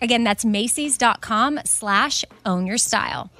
Again, 0.00 0.24
that's 0.24 0.44
Macy's.com 0.44 1.60
slash 1.64 2.24
own 2.44 2.66
your 2.66 2.78
style. 2.78 3.30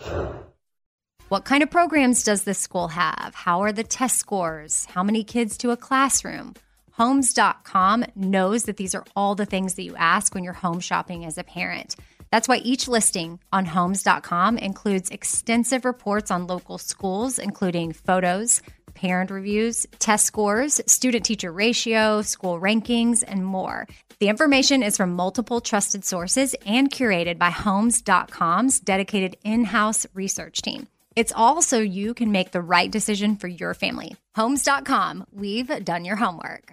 What 1.29 1.45
kind 1.45 1.62
of 1.62 1.70
programs 1.70 2.24
does 2.24 2.42
this 2.42 2.59
school 2.59 2.88
have? 2.88 3.34
How 3.34 3.60
are 3.60 3.70
the 3.70 3.84
test 3.84 4.19
scores? 4.19 4.84
How 4.86 5.05
many 5.05 5.23
kids 5.23 5.56
to 5.59 5.70
a 5.70 5.77
classroom? 5.77 6.55
Homes.com 6.92 8.05
knows 8.16 8.64
that 8.64 8.77
these 8.77 8.96
are 8.96 9.05
all 9.14 9.36
the 9.36 9.46
things 9.46 9.77
that 9.77 9.84
you 9.84 9.95
ask 9.96 10.34
when 10.34 10.42
you're 10.42 10.52
home 10.52 10.80
shopping 10.80 11.24
as 11.24 11.38
a 11.38 11.45
parent. 11.45 11.95
That's 12.33 12.48
why 12.48 12.59
each 12.59 12.88
listing 12.88 13.41
on 13.52 13.64
homes.com 13.64 14.58
includes 14.58 15.11
extensive 15.11 15.84
reports 15.84 16.30
on 16.30 16.47
local 16.47 16.78
schools, 16.78 17.38
including 17.38 17.92
photos, 17.92 18.61
parent 19.00 19.30
reviews, 19.30 19.86
test 19.98 20.27
scores, 20.27 20.80
student 20.86 21.24
teacher 21.24 21.50
ratio, 21.50 22.20
school 22.22 22.60
rankings, 22.60 23.24
and 23.27 23.45
more. 23.45 23.86
The 24.18 24.28
information 24.28 24.82
is 24.82 24.98
from 24.98 25.16
multiple 25.16 25.62
trusted 25.62 26.04
sources 26.04 26.54
and 26.66 26.91
curated 26.91 27.38
by 27.38 27.48
Homes.com's 27.50 28.78
dedicated 28.78 29.36
in 29.42 29.64
house 29.64 30.06
research 30.12 30.60
team. 30.60 30.86
It's 31.16 31.32
all 31.34 31.62
so 31.62 31.78
you 31.78 32.12
can 32.12 32.30
make 32.30 32.52
the 32.52 32.60
right 32.60 32.91
decision 32.91 33.36
for 33.36 33.48
your 33.48 33.72
family. 33.72 34.16
Homes.com, 34.36 35.27
we've 35.32 35.84
done 35.84 36.05
your 36.05 36.16
homework. 36.16 36.72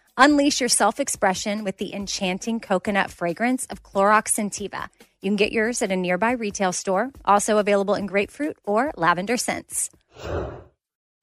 Unleash 0.17 0.59
your 0.59 0.69
self 0.69 0.99
expression 0.99 1.63
with 1.63 1.77
the 1.77 1.93
enchanting 1.93 2.59
coconut 2.59 3.11
fragrance 3.11 3.65
of 3.67 3.83
Clorox 3.83 4.27
Scentiva. 4.33 4.89
You 5.21 5.29
can 5.29 5.35
get 5.35 5.51
yours 5.51 5.81
at 5.81 5.91
a 5.91 5.95
nearby 5.95 6.31
retail 6.31 6.73
store, 6.73 7.11
also 7.23 7.57
available 7.59 7.95
in 7.95 8.07
grapefruit 8.07 8.57
or 8.65 8.91
lavender 8.97 9.37
scents. 9.37 9.89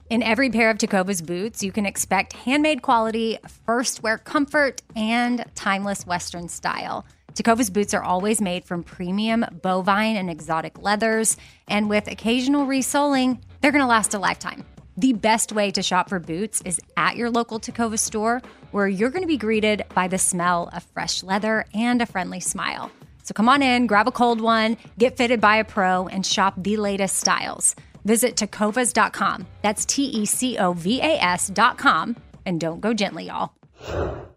In 0.09 0.23
every 0.23 0.49
pair 0.49 0.71
of 0.71 0.79
Tecovas 0.79 1.25
boots, 1.25 1.63
you 1.63 1.71
can 1.71 1.85
expect 1.85 2.33
handmade 2.33 2.81
quality, 2.81 3.39
first 3.67 4.03
wear 4.03 4.17
comfort, 4.17 4.81
and 4.97 5.45
timeless 5.55 6.07
Western 6.07 6.49
style. 6.49 7.05
Tecovas 7.35 7.71
boots 7.71 7.93
are 7.93 8.03
always 8.03 8.41
made 8.41 8.65
from 8.65 8.83
premium 8.83 9.45
bovine 9.63 10.17
and 10.17 10.31
exotic 10.31 10.81
leathers, 10.81 11.37
and 11.69 11.91
with 11.91 12.09
occasional 12.09 12.65
resoling, 12.65 13.45
they're 13.61 13.73
going 13.73 13.85
to 13.85 13.87
last 13.87 14.15
a 14.15 14.19
lifetime. 14.19 14.65
The 14.99 15.13
best 15.13 15.53
way 15.53 15.71
to 15.71 15.81
shop 15.81 16.09
for 16.09 16.19
boots 16.19 16.61
is 16.63 16.81
at 16.97 17.15
your 17.15 17.31
local 17.31 17.61
Tecovas 17.61 18.01
store, 18.01 18.43
where 18.73 18.89
you're 18.89 19.11
going 19.11 19.23
to 19.23 19.29
be 19.29 19.37
greeted 19.37 19.85
by 19.95 20.09
the 20.09 20.19
smell 20.19 20.71
of 20.73 20.83
fresh 20.93 21.23
leather 21.23 21.67
and 21.73 22.03
a 22.03 22.07
friendly 22.07 22.41
smile. 22.41 22.91
So 23.23 23.33
come 23.33 23.49
on 23.49 23.63
in, 23.63 23.87
grab 23.87 24.09
a 24.09 24.11
cold 24.11 24.41
one, 24.41 24.77
get 24.99 25.17
fitted 25.17 25.41
by 25.41 25.59
a 25.59 25.65
pro, 25.65 26.09
and 26.09 26.27
shop 26.27 26.55
the 26.57 26.77
latest 26.77 27.15
styles. 27.15 27.77
Visit 28.05 28.35
tecovas.com. 28.35 29.47
That's 29.63 29.85
T 29.85 30.03
E 30.03 30.27
C 30.27 30.59
O 30.59 30.73
V 30.73 31.01
A 31.01 31.23
S.com. 31.23 32.17
And 32.45 32.61
don't 32.61 32.81
go 32.81 32.93
gently, 32.93 33.27
y'all. 33.27 34.28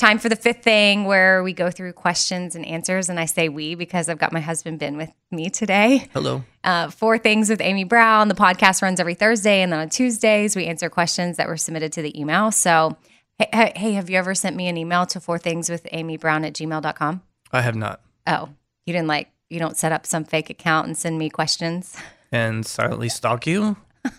Time 0.00 0.18
for 0.18 0.30
the 0.30 0.36
fifth 0.36 0.62
thing 0.62 1.04
where 1.04 1.42
we 1.42 1.52
go 1.52 1.70
through 1.70 1.92
questions 1.92 2.56
and 2.56 2.64
answers. 2.64 3.10
And 3.10 3.20
I 3.20 3.26
say 3.26 3.50
we 3.50 3.74
because 3.74 4.08
I've 4.08 4.16
got 4.16 4.32
my 4.32 4.40
husband 4.40 4.78
Ben 4.78 4.96
with 4.96 5.10
me 5.30 5.50
today. 5.50 6.08
Hello. 6.14 6.42
Uh, 6.64 6.88
four 6.88 7.18
things 7.18 7.50
with 7.50 7.60
Amy 7.60 7.84
Brown. 7.84 8.28
The 8.28 8.34
podcast 8.34 8.80
runs 8.80 8.98
every 8.98 9.12
Thursday. 9.12 9.60
And 9.60 9.70
then 9.70 9.78
on 9.78 9.90
Tuesdays, 9.90 10.56
we 10.56 10.64
answer 10.64 10.88
questions 10.88 11.36
that 11.36 11.48
were 11.48 11.58
submitted 11.58 11.92
to 11.92 12.00
the 12.00 12.18
email. 12.18 12.50
So, 12.50 12.96
hey, 13.38 13.74
hey 13.76 13.92
have 13.92 14.08
you 14.08 14.16
ever 14.16 14.34
sent 14.34 14.56
me 14.56 14.68
an 14.68 14.78
email 14.78 15.04
to 15.04 15.20
four 15.20 15.38
things 15.38 15.68
with 15.68 15.86
Amy 15.92 16.16
Brown 16.16 16.46
at 16.46 16.54
gmail.com? 16.54 17.20
I 17.52 17.60
have 17.60 17.76
not. 17.76 18.00
Oh, 18.26 18.48
you 18.86 18.94
didn't 18.94 19.08
like, 19.08 19.28
you 19.50 19.58
don't 19.58 19.76
set 19.76 19.92
up 19.92 20.06
some 20.06 20.24
fake 20.24 20.48
account 20.48 20.86
and 20.86 20.96
send 20.96 21.18
me 21.18 21.28
questions? 21.28 21.94
And 22.32 22.64
silently 22.64 23.10
stalk 23.10 23.46
you 23.46 23.76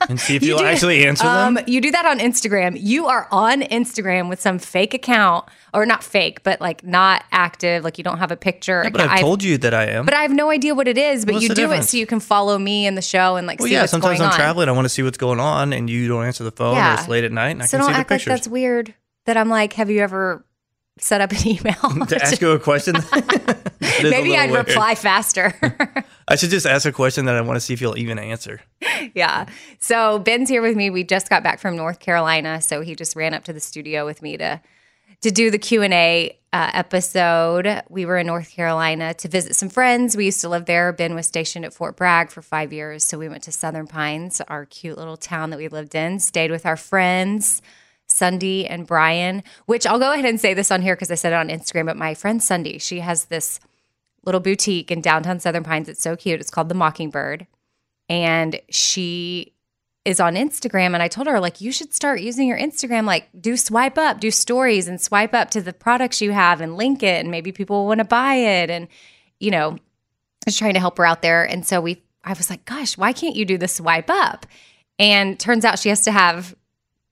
and 0.10 0.20
see 0.20 0.36
if 0.36 0.44
you 0.44 0.56
will 0.56 0.64
actually 0.64 1.06
answer 1.06 1.26
um, 1.26 1.56
them? 1.56 1.64
You 1.68 1.82
do 1.82 1.92
that 1.92 2.06
on 2.06 2.20
Instagram. 2.20 2.78
You 2.80 3.08
are 3.08 3.28
on 3.32 3.62
Instagram 3.62 4.30
with 4.30 4.42
some 4.42 4.60
fake 4.60 4.94
account, 4.94 5.46
or 5.74 5.86
not 5.86 6.04
fake, 6.04 6.44
but 6.44 6.60
like 6.62 6.84
not 6.84 7.24
active. 7.32 7.84
Like 7.84 7.98
you 7.98 8.04
don't 8.04 8.20
have 8.20 8.32
a 8.32 8.38
picture. 8.38 8.82
Yeah, 8.84 8.90
but 8.90 9.02
I've, 9.02 9.20
told 9.22 9.44
you 9.44 9.58
that 9.60 9.74
I 9.74 9.86
am. 9.86 10.06
But 10.06 10.14
I 10.14 10.22
have 10.22 10.32
no 10.32 10.50
idea 10.50 10.76
what 10.76 10.88
it 10.88 10.98
is. 10.98 11.26
But 11.26 11.34
What's 11.36 11.44
you 11.44 11.50
do 11.50 11.56
difference? 11.56 11.86
it 11.86 11.90
so 11.90 11.98
you 11.98 12.06
can 12.06 12.20
follow 12.20 12.58
me 12.58 12.86
in 12.86 12.96
the 12.96 13.02
show 13.02 13.36
and 13.38 13.48
like 13.48 13.60
well, 13.60 13.68
see 13.68 13.74
yeah, 13.74 13.86
sometimes 13.86 14.20
I'm 14.22 14.30
on. 14.30 14.36
traveling. 14.36 14.70
I 14.70 14.74
want 14.74 14.86
to 14.86 14.90
see 14.90 15.04
what's 15.04 15.18
going 15.18 15.40
on, 15.40 15.74
and 15.74 15.90
you 15.90 16.08
don't 16.08 16.26
answer 16.26 16.44
the 16.44 16.52
phone, 16.52 16.76
or 16.76 16.80
Yeah. 16.80 17.00
it's 17.00 17.08
late 17.08 17.24
at 17.24 17.32
night, 17.32 17.52
and 17.52 17.64
I 17.64 17.66
so 17.66 17.78
can 17.78 17.80
don't 17.80 17.88
see 17.90 17.94
the 17.94 18.00
act 18.00 18.12
like 18.12 18.24
that's 18.26 18.48
weird. 18.48 18.94
That 19.26 19.38
I'm 19.38 19.50
like, 19.50 19.74
have 19.74 19.90
you 19.92 20.00
ever 20.00 20.44
set 20.98 21.22
up 21.22 21.32
an 21.32 21.38
email? 21.48 21.74
to 22.08 22.20
ask 22.22 22.42
you 22.42 22.52
a 22.52 22.60
question. 22.60 22.96
A 22.98 24.04
Maybe 24.04 24.30
little 24.30 24.36
I'd 24.36 24.52
weird. 24.52 24.68
reply 24.68 24.96
faster. 24.96 25.54
I 26.28 26.36
should 26.36 26.50
just 26.50 26.66
ask 26.66 26.86
a 26.86 26.92
question 26.92 27.26
that 27.26 27.36
I 27.36 27.42
want 27.42 27.58
to 27.58 27.60
see 27.62 27.74
if 27.74 27.82
you'll 27.82 27.98
even 27.98 28.18
answer. 28.20 28.62
Yeah. 29.14 29.46
So 29.80 30.20
Ben's 30.20 30.50
here 30.50 30.62
with 30.62 30.76
me. 30.76 30.90
We 30.90 31.04
just 31.04 31.30
got 31.30 31.44
back 31.44 31.60
from 31.60 31.76
North 31.76 32.00
Carolina, 32.00 32.62
so 32.62 32.82
he 32.82 32.96
just 32.96 33.16
ran 33.16 33.34
up 33.34 33.44
to 33.46 33.54
the 33.54 33.60
studio 33.60 34.06
with 34.06 34.22
me 34.22 34.38
to 34.38 34.62
to 35.22 35.30
do 35.30 35.52
the 35.52 35.60
Q 35.60 35.84
and 35.84 35.94
A 35.94 36.38
uh, 36.52 36.72
episode. 36.74 37.84
We 37.90 38.06
were 38.06 38.18
in 38.18 38.28
North 38.28 38.52
Carolina 38.52 39.14
to 39.16 39.28
visit 39.28 39.56
some 39.56 39.70
friends. 39.70 40.18
We 40.18 40.26
used 40.26 40.42
to 40.42 40.50
live 40.50 40.66
there. 40.66 40.92
Ben 40.92 41.14
was 41.14 41.28
stationed 41.28 41.64
at 41.64 41.74
Fort 41.74 41.96
Bragg 41.96 42.32
for 42.32 42.42
five 42.42 42.74
years, 42.74 43.04
so 43.04 43.18
we 43.18 43.30
went 43.30 43.44
to 43.44 43.52
Southern 43.52 43.88
Pines, 43.88 44.42
our 44.48 44.66
cute 44.66 44.98
little 44.98 45.18
town 45.18 45.52
that 45.52 45.58
we 45.58 45.68
lived 45.68 45.96
in. 45.96 46.20
Stayed 46.20 46.52
with 46.52 46.66
our 46.66 46.78
friends. 46.78 47.62
Sunday 48.08 48.66
and 48.66 48.86
Brian, 48.86 49.42
which 49.68 49.88
I'll 49.88 49.98
go 49.98 50.12
ahead 50.12 50.26
and 50.26 50.38
say 50.38 50.54
this 50.54 50.70
on 50.70 50.82
here 50.82 50.96
because 50.96 51.12
I 51.12 51.16
said 51.16 51.32
it 51.32 51.38
on 51.38 51.48
Instagram. 51.48 51.86
But 51.86 51.96
my 51.96 52.14
friend 52.14 52.44
Sunday, 52.44 52.78
she 52.78 53.00
has 53.00 53.26
this 53.26 53.62
little 54.26 54.42
boutique 54.42 54.92
in 54.92 55.00
downtown 55.02 55.40
Southern 55.40 55.64
Pines. 55.64 55.90
It's 55.90 56.02
so 56.02 56.18
cute. 56.18 56.42
It's 56.42 56.50
called 56.52 56.70
the 56.70 56.76
Mockingbird. 56.76 57.48
And 58.12 58.60
she 58.70 59.54
is 60.04 60.20
on 60.20 60.36
Instagram. 60.36 60.94
And 60.94 61.02
I 61.02 61.08
told 61.08 61.28
her, 61.28 61.40
like, 61.40 61.62
you 61.62 61.72
should 61.72 61.94
start 61.94 62.20
using 62.20 62.46
your 62.46 62.58
Instagram, 62.58 63.06
like, 63.06 63.30
do 63.40 63.56
swipe 63.56 63.98
up, 63.98 64.20
do 64.20 64.32
stories 64.32 64.90
and 64.90 65.00
swipe 65.00 65.34
up 65.34 65.50
to 65.52 65.62
the 65.62 65.72
products 65.72 66.20
you 66.22 66.34
have 66.34 66.60
and 66.60 66.76
link 66.76 67.04
it. 67.04 67.22
And 67.22 67.32
maybe 67.32 67.54
people 67.54 67.78
will 67.78 67.88
want 67.88 68.00
to 68.00 68.06
buy 68.06 68.36
it. 68.36 68.70
And, 68.70 68.90
you 69.40 69.50
know, 69.50 69.72
I 69.72 70.46
was 70.46 70.58
trying 70.58 70.74
to 70.74 70.82
help 70.82 70.98
her 70.98 71.06
out 71.06 71.22
there. 71.22 71.46
And 71.46 71.66
so 71.66 71.80
we, 71.80 72.04
I 72.22 72.34
was 72.34 72.50
like, 72.50 72.66
gosh, 72.66 72.98
why 72.98 73.14
can't 73.14 73.38
you 73.38 73.46
do 73.46 73.58
the 73.58 73.70
swipe 73.70 74.10
up? 74.10 74.46
And 75.00 75.40
turns 75.40 75.64
out 75.64 75.80
she 75.80 75.88
has 75.88 76.02
to 76.02 76.12
have, 76.12 76.54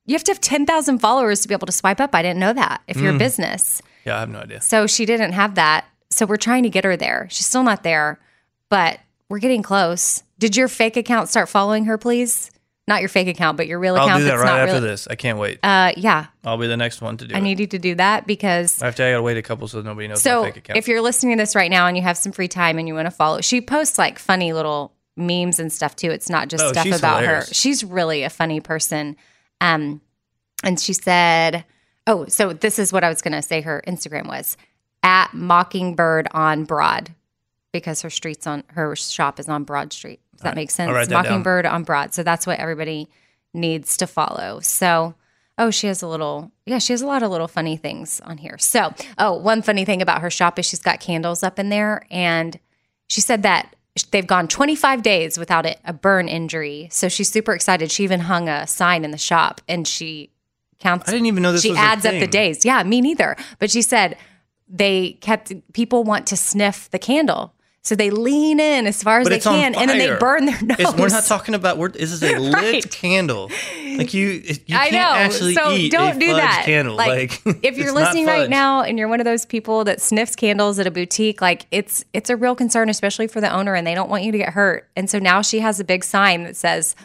you 0.06 0.16
have 0.16 0.24
to 0.26 0.32
have 0.34 0.42
10,000 0.42 1.00
followers 1.00 1.40
to 1.42 1.48
be 1.48 1.54
able 1.54 1.68
to 1.68 1.72
swipe 1.72 2.02
up. 2.02 2.14
I 2.14 2.22
didn't 2.22 2.40
know 2.42 2.52
that 2.52 2.82
if 2.90 2.98
you're 2.98 3.12
a 3.12 3.16
mm. 3.16 3.20
business. 3.20 3.82
Yeah, 4.04 4.18
I 4.18 4.20
have 4.20 4.30
no 4.30 4.40
idea. 4.40 4.60
So 4.60 4.86
she 4.86 5.06
didn't 5.06 5.32
have 5.32 5.56
that. 5.56 5.86
So 6.10 6.26
we're 6.26 6.36
trying 6.36 6.64
to 6.64 6.70
get 6.70 6.84
her 6.84 6.98
there. 6.98 7.28
She's 7.32 7.46
still 7.46 7.64
not 7.64 7.84
there, 7.84 8.20
but 8.68 9.00
we're 9.30 9.40
getting 9.40 9.62
close. 9.64 10.24
Did 10.38 10.56
your 10.58 10.68
fake 10.68 10.98
account 10.98 11.30
start 11.30 11.50
following 11.50 11.86
her, 11.86 11.98
please? 11.98 12.52
Not 12.88 13.02
your 13.02 13.10
fake 13.10 13.28
account, 13.28 13.56
but 13.58 13.68
your 13.68 13.78
real 13.78 13.96
account. 13.96 14.12
I'll 14.12 14.18
do 14.18 14.24
that 14.26 14.40
right 14.40 14.62
after 14.62 14.76
really- 14.76 14.88
this. 14.88 15.08
I 15.08 15.14
can't 15.16 15.38
wait. 15.38 15.60
Uh, 15.62 15.92
yeah, 15.96 16.26
I'll 16.44 16.58
be 16.58 16.66
the 16.66 16.76
next 16.78 17.02
one 17.02 17.18
to 17.18 17.28
do 17.28 17.36
I 17.36 17.38
it. 17.38 17.42
need 17.42 17.60
you 17.60 17.68
to 17.68 17.78
do 17.78 17.94
that 17.96 18.26
because 18.26 18.82
After 18.82 19.04
I 19.06 19.12
gotta 19.12 19.22
wait 19.22 19.38
a 19.38 19.44
couple 19.44 19.68
so 19.68 19.82
nobody 19.82 20.08
knows 20.08 20.24
so 20.24 20.42
my 20.42 20.48
fake 20.48 20.58
account. 20.58 20.78
if 20.78 20.88
you're 20.88 21.02
listening 21.02 21.38
to 21.38 21.42
this 21.44 21.56
right 21.56 21.70
now 21.70 21.86
and 21.86 21.96
you 21.96 22.02
have 22.02 22.18
some 22.18 22.32
free 22.32 22.48
time 22.48 22.80
and 22.80 22.88
you 22.88 22.96
want 22.96 23.06
to 23.06 23.12
follow, 23.12 23.42
she 23.42 23.62
posts 23.62 24.00
like 24.00 24.18
funny 24.18 24.54
little 24.54 24.94
memes 25.16 25.60
and 25.60 25.72
stuff 25.72 25.96
too. 25.96 26.10
It's 26.10 26.30
not 26.32 26.48
just 26.48 26.64
Oh, 26.64 26.72
stuff 26.72 26.88
about 26.88 27.22
hilarious. 27.22 27.50
her. 27.50 27.54
She's 27.54 27.84
really 27.84 28.24
a 28.24 28.30
funny 28.32 28.60
person. 28.60 29.16
Um, 29.62 30.02
and 30.64 30.80
she 30.80 30.94
said, 30.94 31.66
"Oh, 32.08 32.26
so 32.26 32.54
this 32.54 32.80
is 32.80 32.92
what 32.92 33.04
I 33.04 33.10
was 33.10 33.22
going 33.22 33.34
to 33.34 33.42
say. 33.44 33.62
Her 33.62 33.84
Instagram 33.88 34.28
was 34.28 34.58
at 35.04 35.32
Mockingbird 35.34 36.28
on 36.32 36.64
Broad 36.64 37.14
because 37.72 38.02
her 38.02 38.10
streets 38.10 38.48
on 38.48 38.64
her 38.68 38.96
shop 38.96 39.40
is 39.40 39.48
on 39.50 39.64
Broad 39.64 39.94
Street. 39.94 40.20
Does 40.36 40.42
that 40.42 40.56
make 40.56 40.72
sense? 40.72 40.90
I'll 40.90 41.06
down. 41.06 41.24
Mockingbird 41.24 41.66
on 41.66 41.84
Broad. 41.84 42.14
So 42.14 42.24
that's 42.24 42.48
what 42.48 42.60
everybody 42.60 43.10
needs 43.54 43.98
to 43.98 44.08
follow. 44.08 44.60
So." 44.62 45.16
Oh, 45.62 45.72
she 45.72 45.88
has 45.88 46.02
a 46.02 46.08
little, 46.08 46.54
yeah, 46.66 46.80
she 46.80 46.94
has 46.94 47.02
a 47.02 47.06
lot 47.06 47.22
of 47.22 47.30
little 47.32 47.50
funny 47.50 47.76
things 47.76 48.22
on 48.22 48.38
here. 48.38 48.58
So, 48.58 48.94
oh, 49.18 49.34
one 49.34 49.62
funny 49.62 49.84
thing 49.84 50.02
about 50.02 50.22
her 50.22 50.30
shop 50.30 50.58
is 50.58 50.66
she's 50.66 50.80
got 50.80 51.02
candles 51.02 51.44
up 51.44 51.60
in 51.60 51.68
there. 51.68 52.06
And 52.10 52.58
she 53.10 53.20
said 53.20 53.44
that 53.44 53.76
they've 54.12 54.26
gone 54.26 54.48
25 54.48 55.02
days 55.02 55.38
without 55.38 55.66
it, 55.66 55.78
a 55.84 55.92
burn 55.92 56.30
injury. 56.30 56.88
So 56.92 57.10
she's 57.10 57.30
super 57.30 57.52
excited. 57.52 57.92
She 57.92 58.06
even 58.06 58.22
hung 58.22 58.48
a 58.48 58.68
sign 58.68 59.04
in 59.04 59.12
the 59.12 59.18
shop 59.18 59.60
and 59.68 59.86
she 59.86 60.30
counts. 60.80 61.10
I 61.10 61.12
didn't 61.12 61.28
even 61.28 61.44
know 61.44 61.52
this 61.52 61.64
She 61.64 61.72
was 61.72 61.78
a 61.78 61.82
adds 61.82 62.06
up 62.06 62.14
the 62.14 62.28
days. 62.28 62.64
Yeah, 62.64 62.82
me 62.84 63.02
neither. 63.02 63.36
But 63.60 63.70
she 63.70 63.82
said 63.82 64.16
they 64.70 65.18
kept 65.20 65.52
people 65.74 66.06
want 66.06 66.26
to 66.28 66.38
sniff 66.38 66.90
the 66.92 67.00
candle. 67.00 67.54
So 67.90 67.96
they 67.96 68.12
lean 68.12 68.60
in 68.60 68.86
as 68.86 69.02
far 69.02 69.20
as 69.20 69.26
But 69.26 69.30
they 69.32 69.40
can 69.40 69.74
and 69.74 69.90
then 69.90 69.98
they 69.98 70.16
burn 70.20 70.46
their 70.46 70.62
nose. 70.62 70.78
It's, 70.80 70.94
we're 70.94 71.08
not 71.08 71.24
talking 71.24 71.56
about. 71.56 71.80
We're, 71.80 71.90
this 71.90 72.12
is 72.12 72.22
a 72.22 72.38
lit 72.40 72.54
Right. 72.54 72.92
candle. 72.92 73.50
Like 73.98 74.14
you, 74.14 74.28
you 74.28 74.78
I 74.78 74.90
can't 74.90 74.94
know. 74.94 75.00
actually 75.16 75.56
so 75.56 75.72
eat 75.72 75.92
don't 75.92 76.18
a 76.18 76.20
do 76.20 76.34
that. 76.34 76.62
candle. 76.66 76.96
Like, 76.96 77.42
if 77.64 77.78
you're 77.80 77.92
listening 77.92 78.28
right 78.28 78.48
now 78.48 78.84
and 78.84 79.00
you're 79.00 79.08
one 79.08 79.20
of 79.20 79.26
those 79.26 79.44
people 79.44 79.86
that 79.86 80.02
sniffs 80.02 80.36
candles 80.36 80.78
at 80.78 80.86
a 80.86 80.92
boutique, 80.92 81.42
like 81.42 81.66
it's 81.72 82.06
it's 82.14 82.30
a 82.30 82.36
real 82.36 82.54
concern, 82.54 82.90
especially 82.90 83.26
for 83.26 83.42
the 83.42 83.50
owner, 83.52 83.74
and 83.74 83.88
they 83.88 83.96
don't 83.96 84.08
want 84.12 84.22
you 84.22 84.32
to 84.34 84.38
get 84.38 84.50
hurt. 84.54 84.88
And 84.96 85.10
so 85.10 85.18
now 85.18 85.42
she 85.42 85.60
has 85.62 85.80
a 85.80 85.84
big 85.84 86.04
sign 86.04 86.44
that 86.44 86.56
says, 86.56 86.96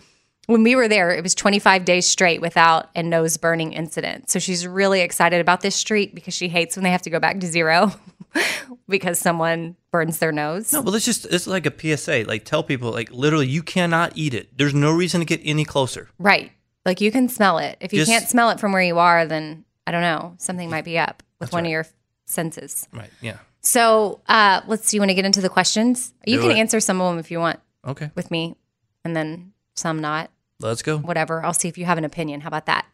when 0.46 0.62
we 0.62 0.76
were 0.76 0.88
there, 0.88 1.10
it 1.10 1.22
was 1.22 1.34
25 1.34 1.86
days 1.86 2.06
straight 2.06 2.42
without 2.42 2.90
a 2.94 3.02
nose 3.02 3.38
burning 3.38 3.72
incident. 3.72 4.28
So 4.28 4.38
she's 4.38 4.66
really 4.66 5.00
excited 5.00 5.40
about 5.40 5.62
this 5.62 5.74
streak 5.74 6.14
because 6.14 6.34
she 6.34 6.48
hates 6.48 6.76
when 6.76 6.84
they 6.84 6.90
have 6.90 7.00
to 7.02 7.10
go 7.10 7.18
back 7.18 7.40
to 7.40 7.46
zero 7.46 7.92
because 8.88 9.18
someone 9.18 9.76
burns 9.90 10.18
their 10.18 10.32
nose. 10.32 10.72
No, 10.72 10.82
well, 10.82 10.94
it's 10.94 11.04
just 11.04 11.26
it's 11.26 11.46
like 11.46 11.66
a 11.66 11.96
PSA. 11.96 12.24
Like 12.26 12.44
tell 12.44 12.62
people, 12.62 12.90
like 12.90 13.10
literally, 13.12 13.46
you 13.46 13.62
cannot 13.62 14.12
eat 14.16 14.34
it. 14.34 14.56
There's 14.56 14.74
no 14.74 14.92
reason 14.92 15.20
to 15.20 15.24
get 15.26 15.40
any 15.44 15.64
closer. 15.64 16.08
Right. 16.18 16.52
Like 16.84 17.00
you 17.00 17.10
can 17.10 17.28
smell 17.28 17.58
it. 17.58 17.76
If 17.80 17.92
you 17.92 18.00
Just- 18.00 18.10
can't 18.10 18.28
smell 18.28 18.50
it 18.50 18.60
from 18.60 18.72
where 18.72 18.82
you 18.82 18.98
are, 18.98 19.26
then 19.26 19.64
I 19.86 19.90
don't 19.92 20.02
know, 20.02 20.34
something 20.38 20.68
might 20.70 20.84
be 20.84 20.98
up 20.98 21.22
with 21.40 21.52
one 21.52 21.64
of 21.64 21.70
your 21.70 21.86
senses. 22.26 22.88
Right? 22.92 23.10
Yeah. 23.20 23.38
So 23.60 24.20
uh, 24.28 24.60
let's 24.66 24.88
see. 24.88 24.96
You 24.96 25.00
want 25.00 25.10
to 25.10 25.14
get 25.14 25.24
into 25.24 25.40
the 25.40 25.48
questions? 25.48 26.12
You 26.26 26.36
Do 26.36 26.42
can 26.42 26.50
it. 26.52 26.58
answer 26.58 26.80
some 26.80 27.00
of 27.00 27.10
them 27.12 27.18
if 27.18 27.30
you 27.30 27.38
want 27.38 27.60
Okay. 27.86 28.10
with 28.14 28.30
me, 28.30 28.56
and 29.04 29.14
then 29.16 29.52
some 29.74 30.00
not. 30.00 30.30
Let's 30.60 30.82
go. 30.82 30.98
Whatever. 30.98 31.44
I'll 31.44 31.52
see 31.54 31.68
if 31.68 31.76
you 31.78 31.84
have 31.84 31.98
an 31.98 32.04
opinion. 32.04 32.40
How 32.42 32.48
about 32.48 32.66
that? 32.66 32.86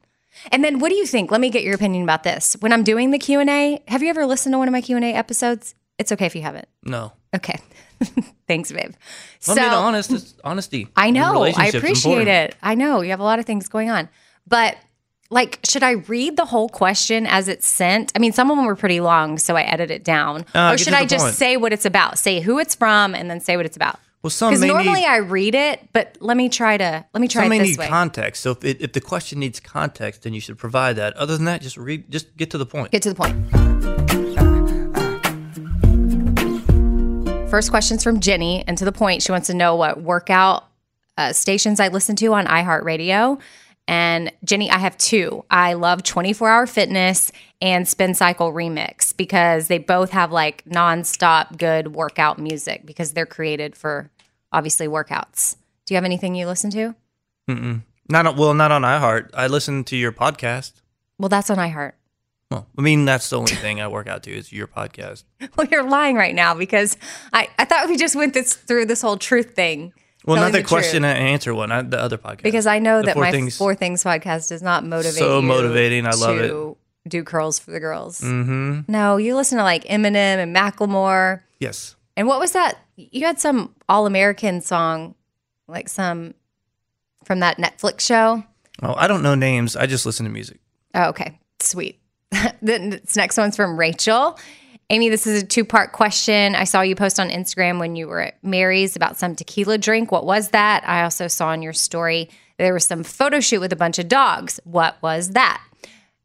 And 0.52 0.64
then, 0.64 0.78
what 0.78 0.90
do 0.90 0.94
you 0.94 1.06
think? 1.06 1.30
Let 1.30 1.40
me 1.40 1.50
get 1.50 1.62
your 1.62 1.74
opinion 1.74 2.02
about 2.02 2.22
this. 2.22 2.56
When 2.60 2.72
I'm 2.72 2.84
doing 2.84 3.10
the 3.10 3.18
Q 3.18 3.40
and 3.40 3.50
A, 3.50 3.82
have 3.88 4.02
you 4.02 4.10
ever 4.10 4.26
listened 4.26 4.52
to 4.52 4.58
one 4.58 4.68
of 4.68 4.72
my 4.72 4.80
Q 4.80 4.96
and 4.96 5.04
A 5.04 5.12
episodes? 5.12 5.74
It's 5.98 6.12
okay 6.12 6.26
if 6.26 6.34
you 6.34 6.42
haven't. 6.42 6.68
No. 6.82 7.12
Okay. 7.34 7.58
Thanks, 8.48 8.72
babe. 8.72 8.92
I'm 9.46 9.56
being 9.56 9.68
honest. 9.68 10.12
It's 10.12 10.34
honesty. 10.42 10.88
I 10.96 11.10
know. 11.10 11.42
I 11.42 11.66
appreciate 11.66 12.28
it. 12.28 12.56
I 12.62 12.74
know 12.74 13.02
you 13.02 13.10
have 13.10 13.20
a 13.20 13.24
lot 13.24 13.38
of 13.38 13.44
things 13.44 13.68
going 13.68 13.90
on. 13.90 14.08
But 14.46 14.76
like, 15.30 15.60
should 15.64 15.82
I 15.82 15.92
read 15.92 16.36
the 16.36 16.44
whole 16.44 16.68
question 16.68 17.26
as 17.26 17.48
it's 17.48 17.66
sent? 17.66 18.12
I 18.16 18.18
mean, 18.18 18.32
some 18.32 18.50
of 18.50 18.56
them 18.56 18.66
were 18.66 18.76
pretty 18.76 19.00
long, 19.00 19.38
so 19.38 19.56
I 19.56 19.62
edit 19.62 19.90
it 19.90 20.02
down. 20.02 20.44
Uh, 20.54 20.72
or 20.74 20.78
should 20.78 20.94
I 20.94 21.04
just 21.04 21.26
point. 21.26 21.36
say 21.36 21.56
what 21.56 21.72
it's 21.72 21.84
about? 21.84 22.18
Say 22.18 22.40
who 22.40 22.58
it's 22.58 22.74
from 22.74 23.14
and 23.14 23.30
then 23.30 23.40
say 23.40 23.56
what 23.56 23.66
it's 23.66 23.76
about. 23.76 24.00
Well, 24.22 24.30
some 24.30 24.50
Because 24.50 24.66
normally 24.66 25.00
need, 25.00 25.06
I 25.06 25.16
read 25.16 25.54
it, 25.54 25.88
but 25.94 26.18
let 26.20 26.36
me 26.36 26.50
try 26.50 26.76
to 26.76 27.06
let 27.14 27.20
me 27.20 27.26
try 27.26 27.44
some 27.44 27.52
it 27.52 27.58
may 27.58 27.64
need 27.64 27.78
way. 27.78 27.88
context. 27.88 28.42
So 28.42 28.50
if 28.50 28.62
it, 28.64 28.82
if 28.82 28.92
the 28.92 29.00
question 29.00 29.38
needs 29.38 29.60
context, 29.60 30.24
then 30.24 30.34
you 30.34 30.42
should 30.42 30.58
provide 30.58 30.96
that. 30.96 31.16
Other 31.16 31.36
than 31.36 31.46
that, 31.46 31.62
just 31.62 31.78
read. 31.78 32.10
Just 32.10 32.36
get 32.36 32.50
to 32.50 32.58
the 32.58 32.66
point. 32.66 32.90
Get 32.90 33.02
to 33.02 33.08
the 33.08 33.14
point. 33.14 33.34
First 37.48 37.70
question's 37.70 38.04
from 38.04 38.20
Jenny, 38.20 38.62
and 38.66 38.76
to 38.76 38.84
the 38.84 38.92
point. 38.92 39.22
She 39.22 39.32
wants 39.32 39.46
to 39.46 39.54
know 39.54 39.74
what 39.74 40.02
workout 40.02 40.66
uh, 41.16 41.32
stations 41.32 41.80
I 41.80 41.88
listen 41.88 42.14
to 42.16 42.34
on 42.34 42.44
iHeartRadio. 42.46 43.40
And 43.90 44.32
Jenny, 44.44 44.70
I 44.70 44.78
have 44.78 44.96
two. 44.98 45.44
I 45.50 45.72
love 45.72 46.04
24 46.04 46.48
Hour 46.48 46.66
Fitness 46.68 47.32
and 47.60 47.88
Spin 47.88 48.14
Cycle 48.14 48.52
Remix 48.52 49.14
because 49.16 49.66
they 49.66 49.78
both 49.78 50.10
have 50.10 50.30
like 50.30 50.64
nonstop 50.64 51.58
good 51.58 51.96
workout 51.96 52.38
music 52.38 52.86
because 52.86 53.14
they're 53.14 53.26
created 53.26 53.74
for 53.74 54.08
obviously 54.52 54.86
workouts. 54.86 55.56
Do 55.86 55.94
you 55.94 55.96
have 55.96 56.04
anything 56.04 56.36
you 56.36 56.46
listen 56.46 56.70
to? 56.70 56.94
Not 58.08 58.26
on, 58.28 58.36
well, 58.36 58.54
not 58.54 58.70
on 58.70 58.82
iHeart. 58.82 59.30
I 59.34 59.48
listen 59.48 59.82
to 59.84 59.96
your 59.96 60.12
podcast. 60.12 60.74
Well, 61.18 61.28
that's 61.28 61.50
on 61.50 61.56
iHeart. 61.56 61.94
Well, 62.48 62.68
I 62.78 62.82
mean, 62.82 63.06
that's 63.06 63.28
the 63.28 63.38
only 63.40 63.56
thing 63.56 63.80
I 63.80 63.88
work 63.88 64.06
out 64.06 64.22
to 64.22 64.30
is 64.30 64.52
your 64.52 64.68
podcast. 64.68 65.24
Well, 65.56 65.66
you're 65.68 65.82
lying 65.82 66.14
right 66.14 66.34
now 66.34 66.54
because 66.54 66.96
I, 67.32 67.48
I 67.58 67.64
thought 67.64 67.88
we 67.88 67.96
just 67.96 68.14
went 68.14 68.34
this 68.34 68.54
through 68.54 68.86
this 68.86 69.02
whole 69.02 69.16
truth 69.16 69.56
thing. 69.56 69.92
Well, 70.26 70.36
not 70.36 70.52
the, 70.52 70.58
truth. 70.58 70.68
question 70.68 71.04
and 71.04 71.18
answer 71.18 71.54
one. 71.54 71.72
I, 71.72 71.82
the 71.82 71.98
other 72.00 72.18
podcast. 72.18 72.42
Because 72.42 72.66
I 72.66 72.78
know 72.78 73.00
The 73.00 73.06
that 73.06 73.14
Four 73.14 73.22
my 73.24 73.30
Things- 73.30 73.56
Four 73.56 73.74
Things 73.74 74.04
podcast 74.04 74.48
does 74.48 74.62
not 74.62 74.84
motivate 74.84 75.14
So 75.18 75.40
motivating. 75.40 76.06
I 76.06 76.10
love 76.10 76.36
to 76.38 76.76
do 77.08 77.24
curls 77.24 77.58
for 77.58 77.70
the 77.70 77.80
girls. 77.80 78.20
Mm-hmm. 78.20 78.80
No, 78.92 79.16
you 79.16 79.34
listen 79.34 79.56
to 79.58 79.64
like 79.64 79.84
Eminem 79.84 80.14
and 80.16 80.54
Macklemore. 80.54 81.40
Yes. 81.58 81.96
And 82.16 82.28
what 82.28 82.38
was 82.40 82.52
that? 82.52 82.78
You 82.96 83.24
had 83.24 83.40
some 83.40 83.74
All 83.88 84.06
American 84.06 84.60
song, 84.60 85.14
like 85.66 85.88
some 85.88 86.34
from 87.24 87.40
that 87.40 87.56
Netflix 87.56 88.00
show. 88.00 88.44
Oh, 88.82 88.94
I 88.94 89.06
don't 89.06 89.22
know 89.22 89.34
names. 89.34 89.76
I 89.76 89.86
just 89.86 90.04
listen 90.04 90.26
to 90.26 90.32
music. 90.32 90.58
Oh, 90.94 91.08
okay. 91.10 91.38
Sweet. 91.60 91.98
This 92.62 93.16
next 93.16 93.38
one's 93.38 93.56
from 93.56 93.78
Rachel. 93.78 94.38
Amy, 94.92 95.08
this 95.08 95.26
is 95.26 95.42
a 95.42 95.46
two 95.46 95.64
part 95.64 95.92
question. 95.92 96.54
I 96.56 96.64
saw 96.64 96.80
you 96.82 96.96
post 96.96 97.20
on 97.20 97.30
Instagram 97.30 97.78
when 97.78 97.94
you 97.94 98.08
were 98.08 98.20
at 98.22 98.42
Mary's 98.42 98.96
about 98.96 99.16
some 99.18 99.36
tequila 99.36 99.78
drink. 99.78 100.10
What 100.10 100.26
was 100.26 100.48
that? 100.48 100.82
I 100.86 101.04
also 101.04 101.28
saw 101.28 101.52
in 101.52 101.62
your 101.62 101.72
story 101.72 102.28
there 102.58 102.74
was 102.74 102.84
some 102.84 103.04
photo 103.04 103.40
shoot 103.40 103.60
with 103.60 103.72
a 103.72 103.76
bunch 103.76 103.98
of 103.98 104.08
dogs. 104.08 104.58
What 104.64 105.00
was 105.00 105.30
that? 105.30 105.62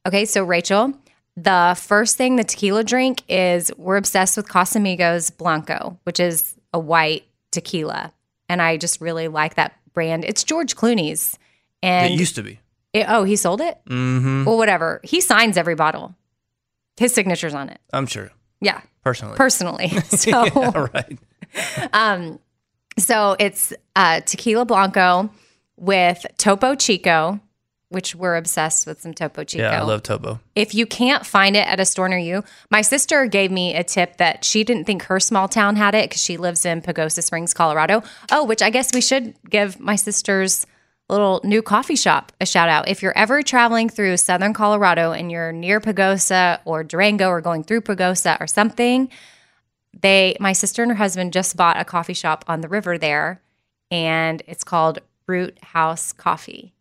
Okay, 0.06 0.26
so 0.26 0.44
Rachel, 0.44 0.94
the 1.38 1.78
first 1.80 2.18
thing 2.18 2.36
the 2.36 2.44
tequila 2.44 2.84
drink 2.84 3.22
is 3.30 3.72
we're 3.78 3.98
obsessed 3.98 4.36
with 4.36 4.50
Casamigos 4.50 5.36
Blanco, 5.38 5.98
which 6.04 6.20
is 6.20 6.56
a 6.74 6.80
white 6.80 7.24
tequila. 7.52 8.12
And 8.50 8.62
I 8.62 8.78
just 8.78 9.00
really 9.00 9.28
like 9.28 9.56
that 9.56 9.78
brand. 9.94 10.26
It's 10.26 10.44
George 10.44 10.76
Clooney's. 10.76 11.38
And 11.82 12.14
it 12.14 12.20
used 12.20 12.36
to 12.36 12.44
be. 12.44 12.60
it- 12.94 13.06
oh, 13.08 13.24
he 13.24 13.36
sold 13.36 13.62
it? 13.62 13.78
Mm-hmm. 13.88 14.44
Well, 14.46 14.58
whatever. 14.58 15.00
He 15.04 15.22
signs 15.22 15.56
every 15.56 15.76
bottle. 15.76 16.16
His 16.98 17.14
signature's 17.14 17.54
on 17.54 17.70
it. 17.70 17.80
I'm 17.94 18.08
sure. 18.08 18.32
Yeah, 18.62 18.82
Personally. 19.04 19.38
personally. 19.38 19.88
So, 20.10 20.50
All 20.56 20.90
right. 20.94 22.40
so 22.98 23.36
it's 23.40 23.74
uh, 23.96 24.22
tequila 24.22 24.66
blanco 24.66 25.30
with 25.78 26.26
Topo 26.38 26.76
Chico, 26.76 27.40
which 27.90 28.16
we're 28.16 28.36
obsessed 28.36 28.88
with 28.88 29.02
some 29.02 29.14
Topo 29.14 29.44
Chico. 29.44 29.64
Yeah, 29.64 29.80
I 29.80 29.84
love 29.84 30.04
Topo. 30.04 30.40
if 30.56 30.74
you 30.74 30.86
can't 30.86 31.26
find 31.26 31.56
it 31.56 31.68
at 31.68 31.80
a 31.80 31.86
store 31.86 32.10
near 32.10 32.18
you, 32.18 32.44
my 32.72 32.82
sister 32.82 33.26
gave 33.28 33.52
me 33.52 33.76
a 33.76 33.84
tip 33.84 34.18
that 34.18 34.44
she 34.46 34.64
didn't 34.64 34.86
think 34.86 35.04
her 35.04 35.20
small 35.20 35.48
town 35.48 35.76
had 35.76 35.94
it 35.96 36.10
because 36.10 36.22
she 36.22 36.38
lives 36.38 36.66
in 36.66 36.82
Pagosa 36.82 37.22
Springs, 37.24 37.54
Colorado. 37.54 38.04
Oh, 38.32 38.44
which 38.46 38.62
I 38.62 38.70
guess 38.70 38.94
we 38.94 39.02
should 39.02 39.36
give 39.50 39.80
my 39.80 39.96
sister's 39.96 40.66
little 41.10 41.40
new 41.44 41.62
coffee 41.62 41.96
shop 41.96 42.32
a 42.42 42.46
shout 42.46 42.70
out. 42.70 42.88
If 42.88 43.04
you're 43.04 43.18
ever 43.18 43.44
traveling 43.44 43.90
through 43.90 44.18
southern 44.18 44.54
Colorado 44.54 45.12
and 45.12 45.32
you're 45.32 45.52
near 45.52 45.80
Pagosa 45.80 46.60
or 46.66 46.84
Durango 46.84 47.30
or 47.30 47.42
going 47.42 47.64
through 47.64 47.82
Pagosa 47.82 48.40
or 48.40 48.48
something, 48.48 49.10
they 50.02 50.36
my 50.40 50.54
sister 50.54 50.82
and 50.82 50.92
her 50.92 50.98
husband 50.98 51.34
just 51.34 51.56
bought 51.56 51.80
a 51.80 51.86
coffee 51.86 52.14
shop 52.14 52.44
on 52.48 52.62
the 52.62 52.68
river 52.68 52.98
there 52.98 53.42
and 53.92 54.42
it's 54.48 54.64
called 54.64 55.00
Root 55.28 55.58
House 55.62 56.12
Coffee. 56.12 56.74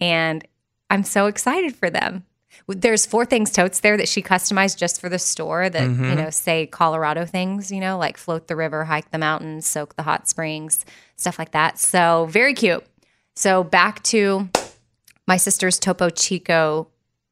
And 0.00 0.46
I'm 0.90 1.02
so 1.02 1.26
excited 1.26 1.74
for 1.74 1.90
them. 1.90 2.24
There's 2.68 3.06
four 3.06 3.26
things 3.26 3.50
totes 3.50 3.80
there 3.80 3.96
that 3.96 4.08
she 4.08 4.22
customized 4.22 4.78
just 4.78 5.00
for 5.00 5.08
the 5.08 5.18
store 5.18 5.68
that, 5.68 5.82
you 5.82 5.88
mm-hmm. 5.88 6.14
know, 6.14 6.30
say 6.30 6.66
Colorado 6.66 7.26
things, 7.26 7.70
you 7.70 7.80
know, 7.80 7.98
like 7.98 8.16
float 8.16 8.48
the 8.48 8.56
river, 8.56 8.84
hike 8.84 9.10
the 9.10 9.18
mountains, 9.18 9.66
soak 9.66 9.96
the 9.96 10.02
hot 10.02 10.28
springs, 10.28 10.84
stuff 11.16 11.38
like 11.38 11.52
that. 11.52 11.78
So, 11.78 12.26
very 12.30 12.54
cute. 12.54 12.84
So, 13.36 13.62
back 13.62 14.02
to 14.04 14.48
my 15.28 15.36
sister's 15.36 15.78
Topo 15.78 16.10
Chico 16.10 16.88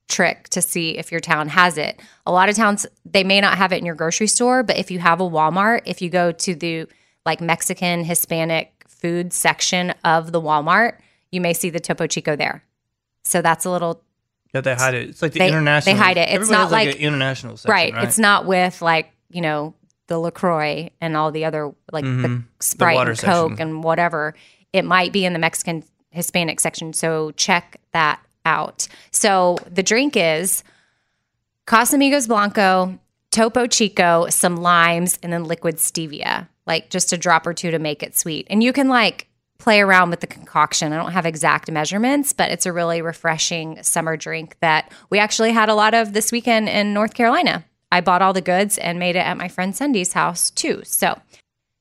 trick 0.08 0.48
to 0.50 0.60
see 0.60 0.98
if 0.98 1.10
your 1.10 1.20
town 1.20 1.48
has 1.48 1.78
it. 1.78 2.00
A 2.26 2.32
lot 2.32 2.48
of 2.48 2.56
towns 2.56 2.86
they 3.04 3.24
may 3.24 3.40
not 3.40 3.56
have 3.56 3.72
it 3.72 3.78
in 3.78 3.86
your 3.86 3.94
grocery 3.94 4.26
store, 4.26 4.62
but 4.62 4.76
if 4.76 4.90
you 4.90 4.98
have 4.98 5.20
a 5.20 5.28
Walmart, 5.28 5.82
if 5.86 6.02
you 6.02 6.10
go 6.10 6.30
to 6.30 6.54
the 6.54 6.86
like 7.24 7.40
Mexican 7.40 8.04
Hispanic 8.04 8.70
food 8.86 9.32
section 9.32 9.94
of 10.04 10.32
the 10.32 10.40
Walmart, 10.40 10.98
you 11.32 11.40
may 11.40 11.52
see 11.52 11.70
the 11.70 11.80
Topo 11.80 12.06
Chico 12.06 12.36
there. 12.36 12.62
So 13.24 13.40
that's 13.40 13.64
a 13.64 13.70
little 13.70 14.02
Yeah, 14.54 14.60
they 14.60 14.74
hide 14.74 14.94
it. 14.94 15.08
It's 15.08 15.22
like 15.22 15.32
the 15.32 15.40
They- 15.40 15.48
international. 15.48 15.94
they 15.94 16.00
hide 16.00 16.16
it. 16.18 16.28
It's 16.28 16.50
not 16.50 16.70
like, 16.70 16.88
like- 16.88 16.96
international 16.96 17.56
section, 17.56 17.70
right. 17.70 17.94
right. 17.94 18.04
It's 18.04 18.18
not 18.18 18.46
with 18.46 18.82
like, 18.82 19.10
you 19.30 19.40
know, 19.40 19.74
the 20.06 20.18
LaCroix 20.18 20.90
and 21.00 21.16
all 21.16 21.32
the 21.32 21.46
other 21.46 21.72
like 21.90 22.04
the 22.04 22.10
mm-hmm. 22.10 22.40
Sprite 22.60 22.96
water 22.96 23.12
and 23.12 23.18
Coke 23.20 23.52
section. 23.52 23.68
and 23.68 23.82
whatever. 23.82 24.34
It 24.74 24.84
might 24.84 25.12
be 25.12 25.24
in 25.24 25.32
the 25.32 25.38
Mexican 25.38 25.82
Hispanic 26.14 26.60
section. 26.60 26.92
So 26.92 27.32
check 27.32 27.80
that 27.92 28.20
out. 28.46 28.88
So 29.10 29.58
the 29.70 29.82
drink 29.82 30.16
is 30.16 30.62
Casamigos 31.66 32.28
Blanco, 32.28 32.98
Topo 33.30 33.66
Chico, 33.66 34.28
some 34.28 34.56
limes, 34.56 35.18
and 35.22 35.32
then 35.32 35.44
liquid 35.44 35.76
stevia, 35.76 36.48
like 36.66 36.90
just 36.90 37.12
a 37.12 37.18
drop 37.18 37.46
or 37.46 37.54
two 37.54 37.70
to 37.70 37.78
make 37.78 38.02
it 38.02 38.16
sweet. 38.16 38.46
And 38.50 38.62
you 38.62 38.72
can 38.72 38.88
like 38.88 39.26
play 39.58 39.80
around 39.80 40.10
with 40.10 40.20
the 40.20 40.26
concoction. 40.26 40.92
I 40.92 40.96
don't 40.96 41.12
have 41.12 41.26
exact 41.26 41.70
measurements, 41.70 42.32
but 42.32 42.50
it's 42.50 42.66
a 42.66 42.72
really 42.72 43.00
refreshing 43.00 43.82
summer 43.82 44.16
drink 44.16 44.56
that 44.60 44.92
we 45.10 45.18
actually 45.18 45.52
had 45.52 45.68
a 45.68 45.74
lot 45.74 45.94
of 45.94 46.12
this 46.12 46.30
weekend 46.30 46.68
in 46.68 46.92
North 46.92 47.14
Carolina. 47.14 47.64
I 47.90 48.00
bought 48.00 48.22
all 48.22 48.32
the 48.32 48.40
goods 48.40 48.76
and 48.76 48.98
made 48.98 49.16
it 49.16 49.20
at 49.20 49.36
my 49.36 49.48
friend 49.48 49.74
Cindy's 49.74 50.12
house 50.12 50.50
too. 50.50 50.82
So 50.84 51.18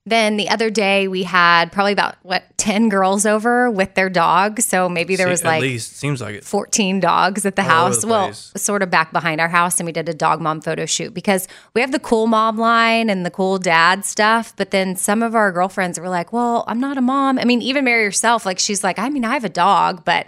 Then 0.06 0.36
the 0.36 0.50
other 0.50 0.68
day 0.68 1.08
we 1.08 1.22
had 1.22 1.72
probably 1.72 1.92
about 1.92 2.16
what 2.22 2.44
10 2.58 2.90
girls 2.90 3.24
over 3.24 3.70
with 3.70 3.94
their 3.94 4.10
dogs. 4.10 4.66
So 4.66 4.86
maybe 4.86 5.16
there 5.16 5.28
See, 5.28 5.30
was 5.30 5.40
at 5.40 5.46
like 5.46 5.62
least 5.62 5.96
seems 5.96 6.20
like 6.20 6.34
it. 6.36 6.44
14 6.44 7.00
dogs 7.00 7.46
at 7.46 7.56
the 7.56 7.62
All 7.62 7.68
house. 7.68 8.02
the 8.02 8.06
well, 8.08 8.32
sort 8.34 8.82
of 8.82 8.90
back 8.90 9.12
behind 9.12 9.40
our 9.40 9.48
house, 9.48 9.80
and 9.80 9.86
we 9.86 9.92
did 9.92 10.06
a 10.10 10.14
dog 10.14 10.42
mom 10.42 10.60
photo 10.60 10.84
shoot 10.84 11.14
because 11.14 11.48
we 11.72 11.80
have 11.80 11.90
the 11.90 11.98
cool 11.98 12.26
mom 12.26 12.58
line 12.58 13.08
and 13.08 13.24
the 13.24 13.30
cool 13.30 13.58
dad 13.58 14.04
stuff. 14.04 14.54
But 14.56 14.72
then 14.72 14.94
some 14.94 15.22
of 15.22 15.34
our 15.34 15.50
girlfriends 15.50 15.98
were 15.98 16.10
like, 16.10 16.34
"Well, 16.34 16.64
I'm 16.66 16.80
not 16.80 16.98
a 16.98 17.02
mom." 17.02 17.38
I 17.38 17.44
mean, 17.44 17.62
even 17.62 17.84
Mary 17.84 18.04
herself, 18.04 18.44
like 18.44 18.58
she's 18.58 18.84
like, 18.84 18.98
"I 18.98 19.08
mean, 19.08 19.24
I 19.24 19.32
have 19.32 19.44
a 19.44 19.48
dog," 19.48 20.04
but 20.04 20.26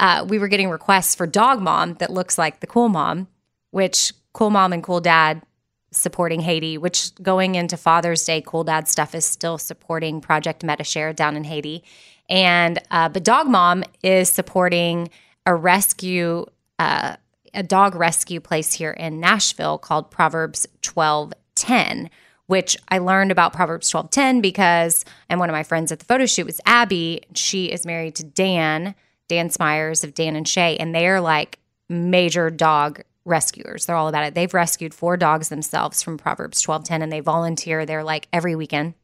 uh, 0.00 0.26
we 0.28 0.38
were 0.38 0.48
getting 0.48 0.68
requests 0.68 1.14
for 1.14 1.26
dog 1.26 1.62
mom 1.62 1.94
that 1.94 2.10
looks 2.10 2.36
like 2.36 2.60
the 2.60 2.66
cool 2.66 2.90
mom, 2.90 3.28
which 3.70 4.12
cool 4.34 4.50
mom 4.50 4.74
and 4.74 4.82
cool 4.82 5.00
dad 5.00 5.40
supporting 5.94 6.40
Haiti, 6.40 6.76
which 6.78 7.14
going 7.22 7.54
into 7.54 7.76
Father's 7.76 8.24
Day, 8.24 8.42
Cool 8.44 8.64
Dad 8.64 8.88
stuff 8.88 9.14
is 9.14 9.24
still 9.24 9.58
supporting 9.58 10.20
Project 10.20 10.62
Medishare 10.62 11.14
down 11.14 11.36
in 11.36 11.44
Haiti. 11.44 11.82
And 12.28 12.80
uh, 12.90 13.08
but 13.08 13.24
Dog 13.24 13.48
Mom 13.48 13.84
is 14.02 14.28
supporting 14.28 15.10
a 15.46 15.54
rescue, 15.54 16.46
uh, 16.78 17.16
a 17.52 17.62
dog 17.62 17.94
rescue 17.94 18.40
place 18.40 18.72
here 18.72 18.92
in 18.92 19.20
Nashville 19.20 19.78
called 19.78 20.10
Proverbs 20.10 20.66
twelve 20.82 21.32
ten. 21.54 22.10
Which 22.46 22.76
I 22.90 22.98
learned 22.98 23.30
about 23.30 23.54
Proverbs 23.54 23.88
twelve 23.88 24.10
ten 24.10 24.42
because, 24.42 25.06
and 25.30 25.40
one 25.40 25.48
of 25.48 25.54
my 25.54 25.62
friends 25.62 25.90
at 25.90 25.98
the 25.98 26.04
photo 26.04 26.26
shoot 26.26 26.44
was 26.44 26.60
Abby. 26.66 27.22
She 27.34 27.72
is 27.72 27.86
married 27.86 28.16
to 28.16 28.22
Dan, 28.22 28.94
Dan 29.28 29.48
Smyers 29.48 30.04
of 30.04 30.12
Dan 30.12 30.36
and 30.36 30.46
Shay, 30.46 30.76
and 30.76 30.94
they 30.94 31.08
are 31.08 31.22
like 31.22 31.58
major 31.88 32.50
dog 32.50 33.00
rescuers. 33.24 33.86
They're 33.86 33.96
all 33.96 34.08
about 34.08 34.24
it. 34.24 34.34
They've 34.34 34.52
rescued 34.52 34.94
four 34.94 35.16
dogs 35.16 35.48
themselves 35.48 36.02
from 36.02 36.18
Proverbs 36.18 36.62
12:10 36.62 37.02
and 37.02 37.12
they 37.12 37.20
volunteer 37.20 37.86
there 37.86 38.04
like 38.04 38.28
every 38.32 38.54
weekend 38.54 38.94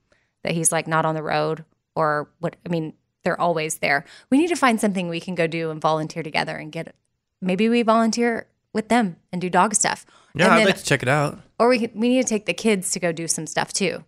that 0.43 0.53
he's 0.53 0.73
like 0.73 0.87
not 0.87 1.05
on 1.05 1.15
the 1.15 1.23
road 1.23 1.65
or 1.95 2.29
what 2.39 2.57
I 2.65 2.69
mean, 2.69 2.95
they're 3.25 3.41
always 3.41 3.79
there. 3.79 4.05
We 4.31 4.39
need 4.39 4.49
to 4.49 4.57
find 4.57 4.81
something 4.81 5.09
we 5.09 5.21
can 5.21 5.35
go 5.35 5.47
do 5.47 5.71
and 5.71 5.81
volunteer 5.81 6.23
together 6.23 6.57
and 6.57 6.71
get 6.73 6.95
maybe 7.41 7.69
we 7.69 7.83
volunteer 7.83 8.47
with 8.73 8.89
them 8.89 9.17
and 9.33 9.41
do 9.41 9.50
dog 9.50 9.75
stuff. 9.75 10.07
Yeah, 10.35 10.45
And 10.45 10.53
I'd 10.55 10.59
then- 10.59 10.67
like 10.67 10.77
to 10.77 10.85
check 10.85 11.03
it 11.03 11.09
out. 11.09 11.41
or 11.59 11.69
we 11.69 11.79
can, 11.79 11.91
we 11.99 12.09
need 12.09 12.23
to 12.23 12.29
take 12.29 12.47
the 12.47 12.55
kids 12.55 12.91
to 12.93 13.00
go 13.00 13.12
do 13.12 13.27
some 13.27 13.47
stuff 13.47 13.73
too. 13.73 14.05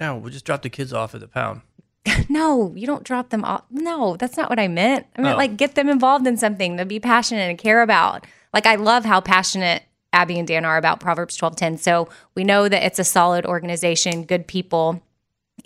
Yeah, 0.00 0.12
we'll 0.12 0.32
just 0.32 0.44
drop 0.44 0.62
the 0.62 0.70
kids 0.70 0.92
off 0.92 1.14
at 1.14 1.20
the 1.20 1.28
pound. 1.28 1.60
No, 2.28 2.72
you 2.74 2.86
don't 2.86 3.04
drop 3.04 3.30
them 3.30 3.44
off. 3.44 3.62
No, 3.70 4.16
that's 4.16 4.36
not 4.36 4.50
what 4.50 4.58
I 4.58 4.66
meant. 4.68 5.06
I 5.16 5.22
meant 5.22 5.34
Oh. 5.34 5.38
like 5.38 5.56
get 5.56 5.74
them 5.74 5.88
involved 5.88 6.26
in 6.26 6.36
something 6.36 6.76
to 6.76 6.84
be 6.84 6.98
passionate 7.00 7.48
and 7.48 7.58
care 7.58 7.80
about. 7.82 8.26
Like 8.54 8.66
I 8.66 8.76
love 8.76 9.04
how 9.04 9.20
passionate 9.20 9.82
Abby 10.12 10.38
and 10.38 10.46
Dan 10.46 10.64
are 10.64 10.78
about 10.78 11.00
Proverbs 11.00 11.36
12:10. 11.36 11.78
So 11.78 12.08
we 12.34 12.44
know 12.44 12.68
that 12.68 12.86
it's 12.86 13.00
a 13.00 13.04
solid 13.04 13.44
organization, 13.44 14.24
good 14.24 14.46
people. 14.46 15.02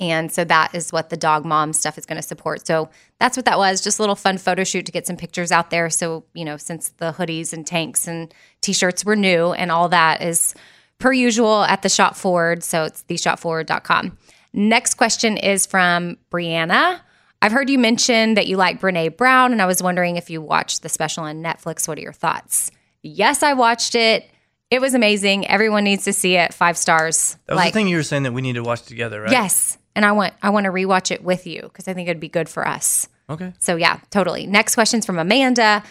And 0.00 0.32
so 0.32 0.44
that 0.44 0.74
is 0.74 0.92
what 0.92 1.10
the 1.10 1.16
dog 1.16 1.44
mom 1.44 1.72
stuff 1.72 1.98
is 1.98 2.06
going 2.06 2.16
to 2.16 2.26
support. 2.26 2.66
So 2.66 2.88
that's 3.18 3.36
what 3.36 3.46
that 3.46 3.58
was. 3.58 3.80
Just 3.80 3.98
a 3.98 4.02
little 4.02 4.14
fun 4.14 4.38
photo 4.38 4.64
shoot 4.64 4.86
to 4.86 4.92
get 4.92 5.06
some 5.06 5.16
pictures 5.16 5.50
out 5.50 5.70
there. 5.70 5.90
So, 5.90 6.24
you 6.34 6.44
know, 6.44 6.56
since 6.56 6.90
the 6.90 7.12
hoodies 7.12 7.52
and 7.52 7.66
tanks 7.66 8.06
and 8.06 8.32
t-shirts 8.60 9.04
were 9.04 9.16
new 9.16 9.52
and 9.52 9.70
all 9.70 9.88
that 9.88 10.22
is 10.22 10.54
per 10.98 11.12
usual 11.12 11.64
at 11.64 11.82
the 11.82 11.88
shop 11.88 12.16
forward. 12.16 12.62
So 12.62 12.84
it's 12.84 13.02
theshopforward.com. 13.04 14.16
Next 14.52 14.94
question 14.94 15.36
is 15.36 15.66
from 15.66 16.16
Brianna. 16.30 17.00
I've 17.40 17.52
heard 17.52 17.70
you 17.70 17.78
mention 17.78 18.34
that 18.34 18.46
you 18.46 18.56
like 18.56 18.80
Brene 18.80 19.16
Brown, 19.16 19.52
and 19.52 19.62
I 19.62 19.66
was 19.66 19.82
wondering 19.82 20.16
if 20.16 20.28
you 20.28 20.42
watched 20.42 20.82
the 20.82 20.88
special 20.88 21.24
on 21.24 21.42
Netflix. 21.42 21.86
What 21.86 21.98
are 21.98 22.02
your 22.02 22.12
thoughts? 22.12 22.72
Yes, 23.02 23.42
I 23.42 23.52
watched 23.54 23.94
it. 23.94 24.28
It 24.70 24.80
was 24.80 24.94
amazing. 24.94 25.46
Everyone 25.46 25.84
needs 25.84 26.04
to 26.04 26.12
see 26.12 26.36
it. 26.36 26.52
Five 26.52 26.76
stars. 26.76 27.36
That 27.46 27.56
was 27.56 27.64
the 27.64 27.70
thing 27.70 27.88
you 27.88 27.96
were 27.96 28.02
saying 28.02 28.24
that 28.24 28.32
we 28.32 28.42
need 28.42 28.54
to 28.54 28.62
watch 28.62 28.82
together, 28.82 29.22
right? 29.22 29.30
Yes, 29.30 29.78
and 29.96 30.04
I 30.04 30.12
want 30.12 30.34
I 30.42 30.50
want 30.50 30.64
to 30.64 30.70
rewatch 30.70 31.10
it 31.10 31.22
with 31.24 31.46
you 31.46 31.62
because 31.62 31.88
I 31.88 31.94
think 31.94 32.08
it'd 32.08 32.20
be 32.20 32.28
good 32.28 32.48
for 32.48 32.66
us. 32.66 33.08
Okay. 33.30 33.52
So 33.58 33.76
yeah, 33.76 34.00
totally. 34.10 34.46
Next 34.46 34.74
question's 34.74 35.06
from 35.06 35.18
Amanda. 35.18 35.82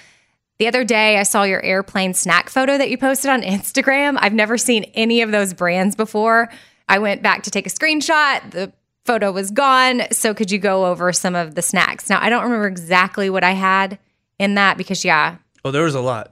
The 0.59 0.67
other 0.67 0.83
day 0.83 1.17
I 1.17 1.23
saw 1.23 1.43
your 1.43 1.61
airplane 1.61 2.13
snack 2.13 2.49
photo 2.49 2.77
that 2.77 2.89
you 2.89 2.97
posted 2.97 3.29
on 3.29 3.41
Instagram. 3.43 4.17
I've 4.19 4.33
never 4.33 4.57
seen 4.57 4.83
any 4.93 5.21
of 5.21 5.31
those 5.31 5.53
brands 5.53 5.95
before. 5.95 6.49
I 6.89 6.99
went 6.99 7.21
back 7.21 7.43
to 7.43 7.51
take 7.51 7.67
a 7.67 7.69
screenshot. 7.69 8.51
The 8.51 8.71
photo 9.05 9.31
was 9.31 9.51
gone. 9.51 10.03
So 10.11 10.33
could 10.33 10.51
you 10.51 10.59
go 10.59 10.85
over 10.85 11.11
some 11.13 11.35
of 11.35 11.55
the 11.55 11.61
snacks? 11.61 12.09
Now 12.09 12.21
I 12.21 12.29
don't 12.29 12.43
remember 12.43 12.67
exactly 12.67 13.29
what 13.29 13.43
I 13.43 13.51
had 13.51 13.97
in 14.39 14.55
that 14.55 14.77
because 14.77 15.03
yeah. 15.03 15.37
Oh, 15.65 15.71
there 15.71 15.83
was 15.83 15.95
a 15.95 16.01
lot. 16.01 16.31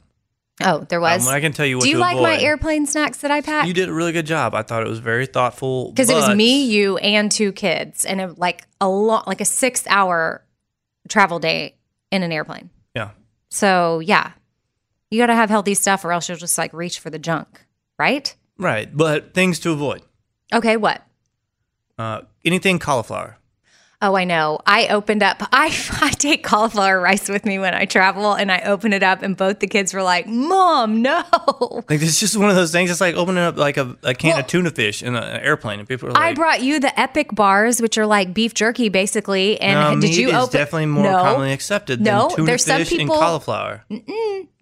Oh, 0.64 0.86
there 0.88 1.02
was. 1.02 1.28
Um, 1.28 1.34
I 1.34 1.42
can 1.42 1.52
tell 1.52 1.66
you 1.66 1.78
what 1.78 1.84
Do 1.84 1.90
you 1.90 1.98
like 1.98 2.16
my 2.18 2.40
airplane 2.40 2.86
snacks 2.86 3.18
that 3.20 3.32
I 3.32 3.42
packed? 3.42 3.68
You 3.68 3.74
did 3.74 3.90
a 3.90 3.94
really 3.94 4.14
good 4.14 4.26
job. 4.26 4.54
I 4.56 4.62
thought 4.62 4.84
it 4.84 4.90
was 4.90 5.00
very 5.00 5.26
thoughtful. 5.26 5.92
because 5.92 6.10
it 6.10 6.16
was 6.16 6.34
me, 6.36 6.64
you, 6.66 6.98
and 6.98 7.30
two 7.32 7.52
kids, 7.52 8.06
and 8.06 8.38
like 8.38 8.64
a 8.80 8.88
lot, 8.88 9.28
like 9.28 9.42
a 9.42 9.46
six-hour 9.46 10.44
travel 11.10 11.40
day 11.40 11.76
in 12.12 12.24
an 12.24 12.32
airplane. 12.32 12.70
Yeah. 12.96 13.12
So 13.50 14.00
yeah, 14.00 14.32
you 15.12 15.20
got 15.20 15.28
to 15.28 15.36
have 15.36 15.50
healthy 15.50 15.74
stuff, 15.74 16.06
or 16.06 16.12
else 16.14 16.30
you'll 16.30 16.38
just 16.38 16.58
like 16.58 16.72
reach 16.74 17.00
for 17.00 17.10
the 17.10 17.20
junk, 17.20 17.66
right? 18.00 18.34
Right. 18.58 18.96
But 18.96 19.34
things 19.34 19.60
to 19.60 19.72
avoid. 19.72 20.04
Okay, 20.54 20.78
what? 20.78 21.06
Uh, 21.98 22.22
anything 22.46 22.80
cauliflower. 22.80 23.38
Oh, 24.02 24.16
I 24.16 24.24
know. 24.26 24.60
I 24.68 24.88
opened 24.90 25.24
up. 25.24 25.38
I 25.54 25.74
I 26.02 26.10
take 26.12 26.44
cauliflower 26.44 27.00
rice 27.00 27.30
with 27.30 27.46
me 27.46 27.58
when 27.60 27.74
I 27.74 27.86
travel, 27.86 28.34
and 28.34 28.52
I 28.52 28.60
open 28.62 28.94
it 28.94 29.04
up, 29.04 29.22
and 29.22 29.36
both 29.38 29.60
the 29.60 29.68
kids 29.68 29.94
were 29.94 30.04
like, 30.04 30.28
"Mom, 30.28 31.02
no." 31.02 31.24
Like 31.90 32.02
it's 32.02 32.20
just 32.20 32.36
one 32.38 32.50
of 32.50 32.56
those 32.56 32.72
things. 32.72 32.90
It's 32.92 33.02
like 33.02 33.16
opening 33.16 33.44
up 33.44 33.58
like 33.58 33.78
a, 33.78 33.96
a 34.04 34.14
can 34.14 34.32
Well- 34.32 34.40
of 34.40 34.48
tuna 34.48 34.72
fish 34.72 35.02
in 35.04 35.16
a- 35.16 35.20
an 35.22 35.42
airplane, 35.42 35.80
and 35.80 35.88
people 35.88 36.10
are 36.10 36.12
like, 36.12 36.22
I 36.24 36.34
brought 36.34 36.62
you 36.62 36.80
the 36.80 36.98
Epic 37.00 37.34
bars, 37.34 37.82
which 37.82 37.98
are 37.98 38.06
like 38.06 38.34
beef 38.34 38.54
jerky, 38.54 38.90
basically. 38.90 39.60
And 39.62 40.00
no, 40.00 40.02
did 40.08 40.16
you 40.16 40.32
open? 40.32 40.52
definitely 40.52 40.88
more 40.88 41.04
no, 41.04 41.18
commonly 41.22 41.54
accepted 41.54 42.02
No, 42.02 42.28
than 42.28 42.36
tuna 42.38 42.46
there's 42.48 42.66
some 42.66 42.78
fish 42.80 42.92
and 42.92 43.00
people- 43.02 43.18
cauliflower. 43.20 43.84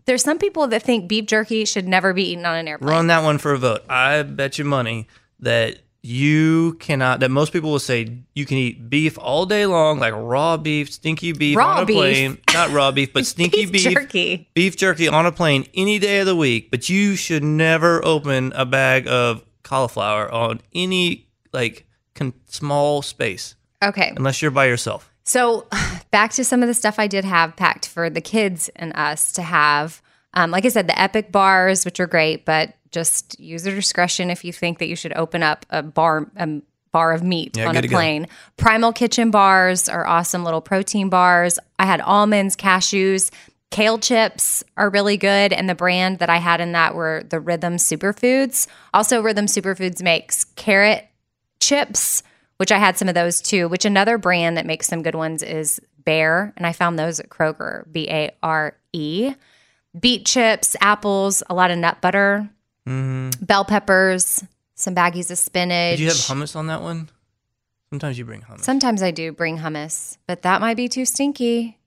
There's 0.05 0.21
some 0.23 0.37
people 0.37 0.67
that 0.67 0.83
think 0.83 1.07
beef 1.07 1.25
jerky 1.27 1.63
should 1.65 1.87
never 1.87 2.13
be 2.13 2.31
eaten 2.31 2.45
on 2.45 2.55
an 2.57 2.67
airplane. 2.67 2.89
Run 2.89 3.07
that 3.07 3.23
one 3.23 3.37
for 3.37 3.53
a 3.53 3.57
vote. 3.57 3.81
I 3.89 4.21
bet 4.23 4.57
you 4.59 4.65
money 4.65 5.07
that 5.39 5.79
you 6.03 6.73
cannot. 6.79 7.21
That 7.21 7.29
most 7.31 7.53
people 7.53 7.71
will 7.71 7.79
say 7.79 8.17
you 8.35 8.45
can 8.45 8.57
eat 8.57 8.89
beef 8.89 9.17
all 9.17 9.45
day 9.45 9.65
long, 9.65 9.99
like 9.99 10.13
raw 10.15 10.57
beef, 10.57 10.91
stinky 10.91 11.31
beef 11.31 11.57
Raw 11.57 11.77
on 11.77 11.83
a 11.83 11.85
beef. 11.85 11.95
plane. 11.95 12.37
Not 12.53 12.71
raw 12.71 12.91
beef, 12.91 13.13
but 13.13 13.25
stinky 13.33 13.65
Beef 13.65 13.71
beef, 13.71 13.93
jerky. 13.93 14.49
beef 14.53 14.75
jerky 14.75 15.07
on 15.07 15.25
a 15.25 15.31
plane 15.31 15.65
any 15.73 15.97
day 15.99 16.19
of 16.19 16.25
the 16.25 16.35
week. 16.35 16.69
But 16.69 16.89
you 16.89 17.15
should 17.15 17.43
never 17.43 18.03
open 18.05 18.51
a 18.55 18.65
bag 18.65 19.07
of 19.07 19.43
cauliflower 19.63 20.29
on 20.31 20.59
any 20.75 21.27
like 21.53 21.87
con- 22.15 22.33
small 22.47 23.01
space 23.01 23.55
Okay. 23.81 24.11
unless 24.17 24.41
you're 24.41 24.51
by 24.51 24.65
yourself. 24.65 25.09
So 25.23 25.67
back 26.11 26.31
to 26.33 26.43
some 26.43 26.61
of 26.61 26.67
the 26.67 26.73
stuff 26.73 26.99
I 26.99 27.07
did 27.07 27.23
have 27.23 27.55
packed 27.55 27.87
for 27.87 28.09
the 28.09 28.19
kids 28.21 28.69
and 28.75 28.91
us 28.95 29.31
to 29.33 29.41
have. 29.41 30.01
Um, 30.33 30.51
like 30.51 30.65
I 30.65 30.69
said, 30.69 30.87
the 30.87 30.99
Epic 30.99 31.31
bars, 31.31 31.85
which 31.85 31.99
are 31.99 32.07
great, 32.07 32.43
but 32.43 32.73
just 32.93 33.39
use 33.39 33.65
your 33.65 33.75
discretion 33.75 34.29
if 34.29 34.45
you 34.45 34.53
think 34.53 34.79
that 34.79 34.87
you 34.87 34.95
should 34.95 35.13
open 35.13 35.43
up 35.43 35.65
a 35.69 35.83
bar 35.83 36.29
a 36.37 36.61
bar 36.91 37.11
of 37.11 37.23
meat 37.23 37.57
Yeah, 37.57 37.67
on 37.69 37.75
a 37.75 37.81
go. 37.81 37.87
plane. 37.89 38.27
Primal 38.55 38.93
Kitchen 38.93 39.31
bars 39.31 39.89
are 39.89 40.05
awesome 40.05 40.43
little 40.43 40.61
protein 40.61 41.09
bars. 41.09 41.57
I 41.79 41.85
had 41.87 41.99
almonds, 42.01 42.55
cashews. 42.55 43.31
Kale 43.71 43.97
chips 43.97 44.63
are 44.77 44.91
really 44.91 45.17
good, 45.17 45.51
and 45.51 45.67
the 45.67 45.73
brand 45.73 46.19
that 46.19 46.29
I 46.29 46.37
had 46.37 46.61
in 46.61 46.73
that 46.73 46.93
were 46.93 47.23
the 47.27 47.39
Rhythm 47.39 47.77
Superfoods. 47.77 48.67
Also, 48.93 49.19
Rhythm 49.23 49.47
Superfoods 49.47 50.03
makes 50.03 50.43
carrot 50.43 51.07
chips, 51.59 52.21
which 52.57 52.71
I 52.71 52.77
had 52.77 52.97
some 52.99 53.07
of 53.09 53.15
those 53.15 53.41
too. 53.41 53.67
Which 53.67 53.85
another 53.85 54.19
brand 54.19 54.57
that 54.57 54.67
makes 54.67 54.85
some 54.87 55.01
good 55.01 55.15
ones 55.15 55.41
is 55.41 55.81
Bare, 56.05 56.53
and 56.57 56.67
I 56.67 56.73
found 56.73 56.99
those 56.99 57.19
at 57.19 57.29
Kroger. 57.29 57.91
B 57.91 58.07
A 58.09 58.29
R 58.43 58.75
E. 58.93 59.33
Beet 59.99 60.25
chips, 60.25 60.75
apples, 60.81 61.41
a 61.49 61.53
lot 61.55 61.71
of 61.71 61.77
nut 61.77 62.01
butter, 62.01 62.49
bell 62.85 63.65
peppers, 63.65 64.43
some 64.75 64.95
baggies 64.95 65.31
of 65.31 65.37
spinach. 65.37 65.97
Did 65.97 65.99
you 66.01 66.07
have 66.07 66.15
hummus 66.17 66.55
on 66.55 66.67
that 66.67 66.81
one? 66.81 67.09
Sometimes 67.89 68.17
you 68.17 68.25
bring 68.25 68.41
hummus. 68.41 68.61
Sometimes 68.63 69.03
I 69.03 69.11
do 69.11 69.31
bring 69.31 69.59
hummus, 69.59 70.17
but 70.27 70.41
that 70.41 70.61
might 70.61 70.75
be 70.77 70.87
too 70.87 71.05
stinky. 71.05 71.77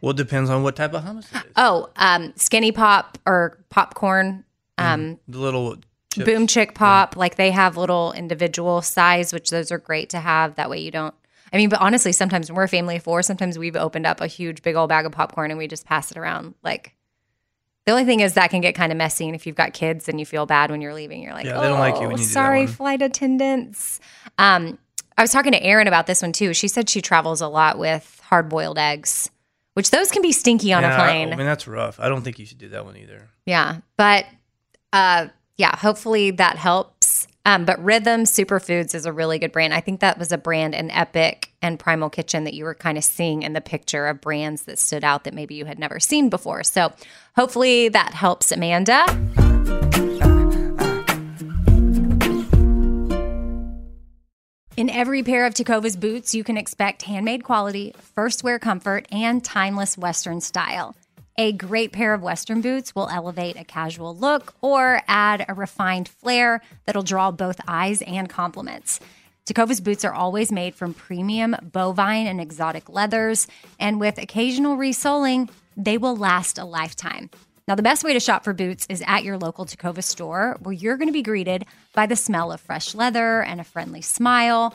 well, 0.00 0.10
it 0.12 0.16
depends 0.16 0.48
on 0.50 0.62
what 0.62 0.76
type 0.76 0.94
of 0.94 1.04
hummus 1.04 1.30
it 1.34 1.46
is. 1.46 1.52
Oh, 1.56 1.90
um, 1.96 2.32
skinny 2.36 2.72
pop 2.72 3.18
or 3.26 3.58
popcorn, 3.68 4.44
um, 4.78 5.18
The 5.28 5.38
little 5.38 5.76
chips. 6.14 6.24
boom 6.26 6.46
chick 6.46 6.74
pop. 6.74 7.14
Like 7.16 7.36
they 7.36 7.50
have 7.50 7.76
little 7.76 8.12
individual 8.12 8.80
size, 8.80 9.32
which 9.34 9.50
those 9.50 9.70
are 9.70 9.78
great 9.78 10.08
to 10.10 10.18
have. 10.20 10.54
That 10.54 10.70
way 10.70 10.78
you 10.80 10.90
don't. 10.90 11.14
I 11.52 11.56
mean, 11.56 11.68
but 11.68 11.80
honestly, 11.80 12.12
sometimes 12.12 12.48
when 12.48 12.56
we're 12.56 12.62
a 12.62 12.68
family 12.68 12.96
of 12.96 13.02
four, 13.02 13.22
sometimes 13.22 13.58
we've 13.58 13.76
opened 13.76 14.06
up 14.06 14.20
a 14.20 14.26
huge 14.28 14.62
big 14.62 14.76
old 14.76 14.88
bag 14.88 15.04
of 15.04 15.12
popcorn 15.12 15.50
and 15.50 15.58
we 15.58 15.66
just 15.66 15.84
pass 15.84 16.10
it 16.10 16.16
around. 16.16 16.54
Like 16.62 16.94
the 17.86 17.92
only 17.92 18.04
thing 18.04 18.20
is 18.20 18.34
that 18.34 18.50
can 18.50 18.60
get 18.60 18.74
kind 18.74 18.92
of 18.92 18.98
messy, 18.98 19.26
and 19.26 19.34
if 19.34 19.46
you've 19.46 19.56
got 19.56 19.72
kids 19.72 20.08
and 20.08 20.20
you 20.20 20.26
feel 20.26 20.46
bad 20.46 20.70
when 20.70 20.80
you're 20.80 20.94
leaving, 20.94 21.22
you're 21.22 21.32
like, 21.32 21.46
Yeah, 21.46 21.58
oh, 21.58 21.62
they 21.62 21.68
don't 21.68 21.78
like 21.78 21.94
you 22.00 22.08
when 22.08 22.18
you 22.18 22.24
that 22.24 22.30
sorry, 22.30 22.64
one." 22.64 22.68
flight 22.68 23.02
attendants. 23.02 24.00
Um, 24.38 24.78
I 25.18 25.22
was 25.22 25.32
talking 25.32 25.52
to 25.52 25.62
Erin 25.62 25.86
about 25.88 26.06
this 26.06 26.22
one 26.22 26.32
too. 26.32 26.54
She 26.54 26.68
said 26.68 26.88
she 26.88 27.00
travels 27.02 27.40
a 27.40 27.48
lot 27.48 27.78
with 27.78 28.20
hard 28.24 28.48
boiled 28.48 28.78
eggs, 28.78 29.30
which 29.74 29.90
those 29.90 30.10
can 30.10 30.22
be 30.22 30.32
stinky 30.32 30.72
on 30.72 30.82
Yeah, 30.82 30.94
a 30.94 31.04
plane. 31.04 31.32
I 31.32 31.36
mean, 31.36 31.46
that's 31.46 31.66
rough. 31.66 31.98
I 32.00 32.08
don't 32.08 32.22
think 32.22 32.38
you 32.38 32.46
should 32.46 32.58
do 32.58 32.68
that 32.70 32.84
one 32.84 32.96
either. 32.96 33.28
Yeah. 33.46 33.78
But 33.96 34.26
uh 34.92 35.28
yeah, 35.56 35.76
hopefully 35.76 36.30
that 36.32 36.56
helps. 36.56 36.99
Um, 37.46 37.64
but 37.64 37.82
Rhythm 37.82 38.24
Superfoods 38.24 38.94
is 38.94 39.06
a 39.06 39.12
really 39.12 39.38
good 39.38 39.52
brand. 39.52 39.72
I 39.72 39.80
think 39.80 40.00
that 40.00 40.18
was 40.18 40.30
a 40.30 40.38
brand 40.38 40.74
in 40.74 40.90
Epic 40.90 41.50
and 41.62 41.78
Primal 41.78 42.10
Kitchen 42.10 42.44
that 42.44 42.54
you 42.54 42.64
were 42.64 42.74
kind 42.74 42.98
of 42.98 43.04
seeing 43.04 43.42
in 43.42 43.54
the 43.54 43.60
picture 43.60 44.06
of 44.06 44.20
brands 44.20 44.62
that 44.62 44.78
stood 44.78 45.04
out 45.04 45.24
that 45.24 45.34
maybe 45.34 45.54
you 45.54 45.64
had 45.64 45.78
never 45.78 45.98
seen 45.98 46.28
before. 46.28 46.62
So 46.64 46.92
hopefully 47.36 47.88
that 47.88 48.12
helps 48.12 48.52
Amanda. 48.52 49.04
In 54.76 54.88
every 54.88 55.22
pair 55.22 55.44
of 55.44 55.52
Tecovas 55.52 55.98
boots, 55.98 56.34
you 56.34 56.42
can 56.42 56.56
expect 56.56 57.02
handmade 57.02 57.44
quality, 57.44 57.94
first 58.14 58.42
wear 58.42 58.58
comfort, 58.58 59.06
and 59.12 59.44
timeless 59.44 59.98
Western 59.98 60.40
style. 60.40 60.94
A 61.38 61.52
great 61.52 61.92
pair 61.92 62.12
of 62.12 62.22
Western 62.22 62.60
boots 62.60 62.94
will 62.94 63.08
elevate 63.08 63.56
a 63.56 63.64
casual 63.64 64.14
look 64.16 64.54
or 64.60 65.02
add 65.06 65.44
a 65.48 65.54
refined 65.54 66.08
flair 66.08 66.60
that'll 66.84 67.02
draw 67.02 67.30
both 67.30 67.60
eyes 67.66 68.02
and 68.02 68.28
compliments. 68.28 69.00
Tecovas 69.46 69.82
boots 69.82 70.04
are 70.04 70.12
always 70.12 70.52
made 70.52 70.74
from 70.74 70.94
premium 70.94 71.56
bovine 71.72 72.26
and 72.26 72.40
exotic 72.40 72.88
leathers, 72.88 73.46
and 73.78 73.98
with 73.98 74.18
occasional 74.18 74.76
resoling, 74.76 75.48
they 75.76 75.96
will 75.96 76.16
last 76.16 76.58
a 76.58 76.64
lifetime. 76.64 77.30
Now, 77.66 77.74
the 77.74 77.82
best 77.82 78.04
way 78.04 78.12
to 78.12 78.20
shop 78.20 78.44
for 78.44 78.52
boots 78.52 78.86
is 78.88 79.02
at 79.06 79.24
your 79.24 79.38
local 79.38 79.64
Tecovas 79.64 80.04
store, 80.04 80.56
where 80.60 80.72
you're 80.72 80.96
going 80.96 81.08
to 81.08 81.12
be 81.12 81.22
greeted 81.22 81.64
by 81.94 82.06
the 82.06 82.16
smell 82.16 82.52
of 82.52 82.60
fresh 82.60 82.94
leather 82.94 83.42
and 83.42 83.60
a 83.60 83.64
friendly 83.64 84.02
smile. 84.02 84.74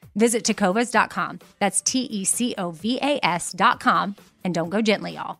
Visit 0.15 0.43
tecovas.com. 0.43 1.39
That's 1.59 1.81
T 1.81 2.01
E 2.01 2.25
C 2.25 2.53
O 2.57 2.71
V 2.71 2.99
A 3.01 3.19
S.com. 3.23 4.15
And 4.43 4.53
don't 4.53 4.69
go 4.69 4.81
gently, 4.81 5.13
y'all. 5.13 5.39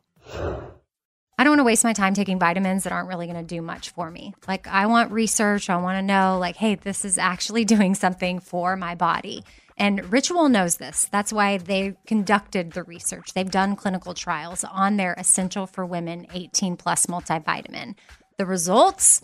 I 1.38 1.44
don't 1.44 1.52
want 1.52 1.60
to 1.62 1.64
waste 1.64 1.84
my 1.84 1.94
time 1.94 2.14
taking 2.14 2.38
vitamins 2.38 2.84
that 2.84 2.94
aren't 2.94 3.10
really 3.10 3.26
going 3.26 3.44
to 3.44 3.56
do 3.56 3.64
much 3.64 3.90
for 3.90 4.12
me. 4.12 4.36
Like, 4.48 4.68
I 4.68 4.86
want 4.86 5.12
research. 5.12 5.72
I 5.72 5.78
want 5.78 5.98
to 5.98 6.04
know, 6.04 6.38
like, 6.40 6.56
hey, 6.56 6.76
this 6.76 7.04
is 7.04 7.18
actually 7.18 7.66
doing 7.74 7.96
something 7.96 8.40
for 8.40 8.76
my 8.76 8.94
body. 8.94 9.44
And 9.76 10.12
Ritual 10.14 10.50
knows 10.50 10.78
this. 10.78 11.08
That's 11.12 11.34
why 11.34 11.58
they 11.58 11.96
conducted 12.06 12.74
the 12.74 12.84
research. 12.84 13.34
They've 13.34 13.50
done 13.50 13.76
clinical 13.76 14.14
trials 14.14 14.64
on 14.64 14.98
their 14.98 15.16
Essential 15.18 15.66
for 15.66 15.84
Women 15.84 16.28
18 16.32 16.78
Plus 16.78 17.08
multivitamin. 17.08 17.96
The 18.38 18.46
results? 18.46 19.24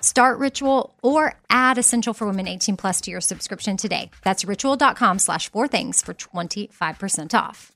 Start 0.00 0.38
Ritual 0.38 0.94
or 1.02 1.34
add 1.50 1.76
Essential 1.76 2.14
for 2.14 2.26
Women 2.26 2.46
18 2.46 2.76
plus 2.76 3.00
to 3.02 3.10
your 3.10 3.20
subscription 3.20 3.76
today. 3.76 4.10
That's 4.22 4.44
ritual.com 4.44 5.18
slash 5.18 5.50
four 5.50 5.68
things 5.68 6.02
for 6.02 6.14
25% 6.14 7.34
off. 7.34 7.72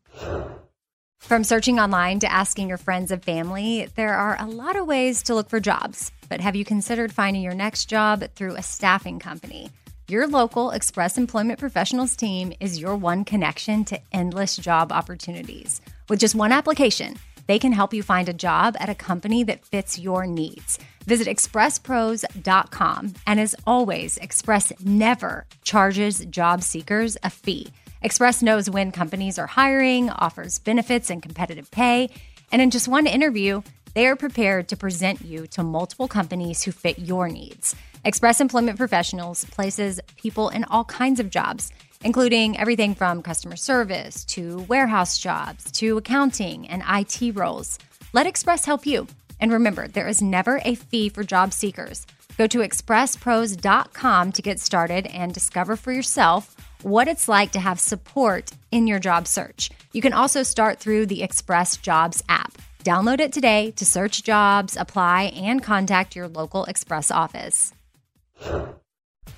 From 1.19 1.45
searching 1.45 1.79
online 1.79 2.19
to 2.21 2.31
asking 2.31 2.69
your 2.69 2.79
friends 2.79 3.11
and 3.11 3.23
family, 3.23 3.89
there 3.95 4.15
are 4.15 4.37
a 4.41 4.47
lot 4.47 4.77
of 4.77 4.87
ways 4.87 5.23
to 5.25 5.35
look 5.35 5.49
for 5.49 5.61
jobs. 5.61 6.11
But 6.29 6.41
have 6.41 6.57
you 6.57 6.65
considered 6.65 7.13
finding 7.13 7.43
your 7.43 7.55
next 7.55 7.87
job 7.87 8.25
through 8.35 8.57
a 8.57 8.63
staffing 8.63 9.19
company? 9.19 9.71
Your 10.09 10.27
local 10.27 10.73
Express 10.73 11.17
Employment 11.17 11.59
Professionals 11.59 12.17
team 12.17 12.53
is 12.61 12.81
your 12.81 12.97
one 12.97 13.25
connection 13.25 13.85
to 13.87 14.01
endless 14.13 14.57
job 14.57 14.93
opportunities. 14.93 15.81
With 16.09 16.21
just 16.21 16.35
one 16.35 16.53
application, 16.53 17.17
they 17.47 17.59
can 17.59 17.73
help 17.73 17.95
you 17.95 18.03
find 18.03 18.29
a 18.29 18.33
job 18.35 18.77
at 18.79 18.89
a 18.89 18.95
company 18.95 19.45
that 19.45 19.65
fits 19.65 19.99
your 19.99 20.27
needs. 20.27 20.79
Visit 21.07 21.29
expresspros.com. 21.29 23.15
And 23.27 23.41
as 23.41 23.55
always, 23.67 24.17
Express 24.19 24.73
never 24.81 25.47
charges 25.63 26.25
job 26.27 26.63
seekers 26.63 27.17
a 27.23 27.31
fee. 27.31 27.69
Express 28.03 28.43
knows 28.43 28.69
when 28.69 28.91
companies 28.91 29.39
are 29.39 29.47
hiring, 29.47 30.11
offers 30.11 30.59
benefits 30.59 31.11
and 31.11 31.23
competitive 31.23 31.71
pay. 31.71 32.11
And 32.51 32.61
in 32.61 32.71
just 32.71 32.89
one 32.89 33.07
interview, 33.07 33.63
they 33.95 34.07
are 34.07 34.17
prepared 34.17 34.69
to 34.69 34.77
present 34.77 35.23
you 35.23 35.47
to 35.49 35.63
multiple 35.63 36.09
companies 36.09 36.63
who 36.63 36.73
fit 36.73 36.99
your 36.99 37.29
needs. 37.29 37.77
Express 38.05 38.41
Employment 38.41 38.79
Professionals 38.79 39.45
places 39.45 40.01
people 40.17 40.49
in 40.49 40.65
all 40.65 40.85
kinds 40.85 41.21
of 41.21 41.31
jobs, 41.31 41.71
including 42.03 42.59
everything 42.59 42.95
from 42.95 43.23
customer 43.23 43.55
service 43.55 44.25
to 44.25 44.61
warehouse 44.63 45.19
jobs 45.19 45.71
to 45.73 45.99
accounting 45.99 46.67
and 46.69 46.83
IT 46.89 47.37
roles. 47.37 47.79
Let 48.13 48.27
Express 48.27 48.65
help 48.65 48.87
you. 48.87 49.07
And 49.43 49.53
remember, 49.53 49.89
there 49.89 50.09
is 50.09 50.23
never 50.23 50.63
a 50.65 50.77
fee 50.77 51.11
for 51.11 51.25
job 51.25 51.53
seekers. 51.53 52.07
Go 52.39 52.47
to 52.47 52.59
expresspros.com 52.59 54.33
to 54.33 54.43
get 54.43 54.61
started 54.61 55.07
and 55.09 55.35
discover 55.35 55.77
for 55.77 55.93
yourself 55.93 56.57
what 56.83 57.09
it's 57.09 57.29
like 57.29 57.53
to 57.53 57.61
have 57.61 57.79
support 57.79 58.53
in 58.71 58.87
your 58.87 59.01
job 59.01 59.27
search. 59.27 59.71
You 59.93 60.01
can 60.01 60.13
also 60.13 60.43
start 60.45 60.79
through 60.79 61.07
the 61.07 61.23
Express 61.23 61.77
Jobs 61.77 62.23
app. 62.29 62.57
Download 62.85 63.21
it 63.21 63.33
today 63.33 63.73
to 63.73 63.85
search 63.85 64.23
jobs, 64.25 64.77
apply, 64.77 65.25
and 65.35 65.63
contact 65.63 66.17
your 66.17 66.29
local 66.29 66.65
Express 66.65 67.11
office. 67.11 67.75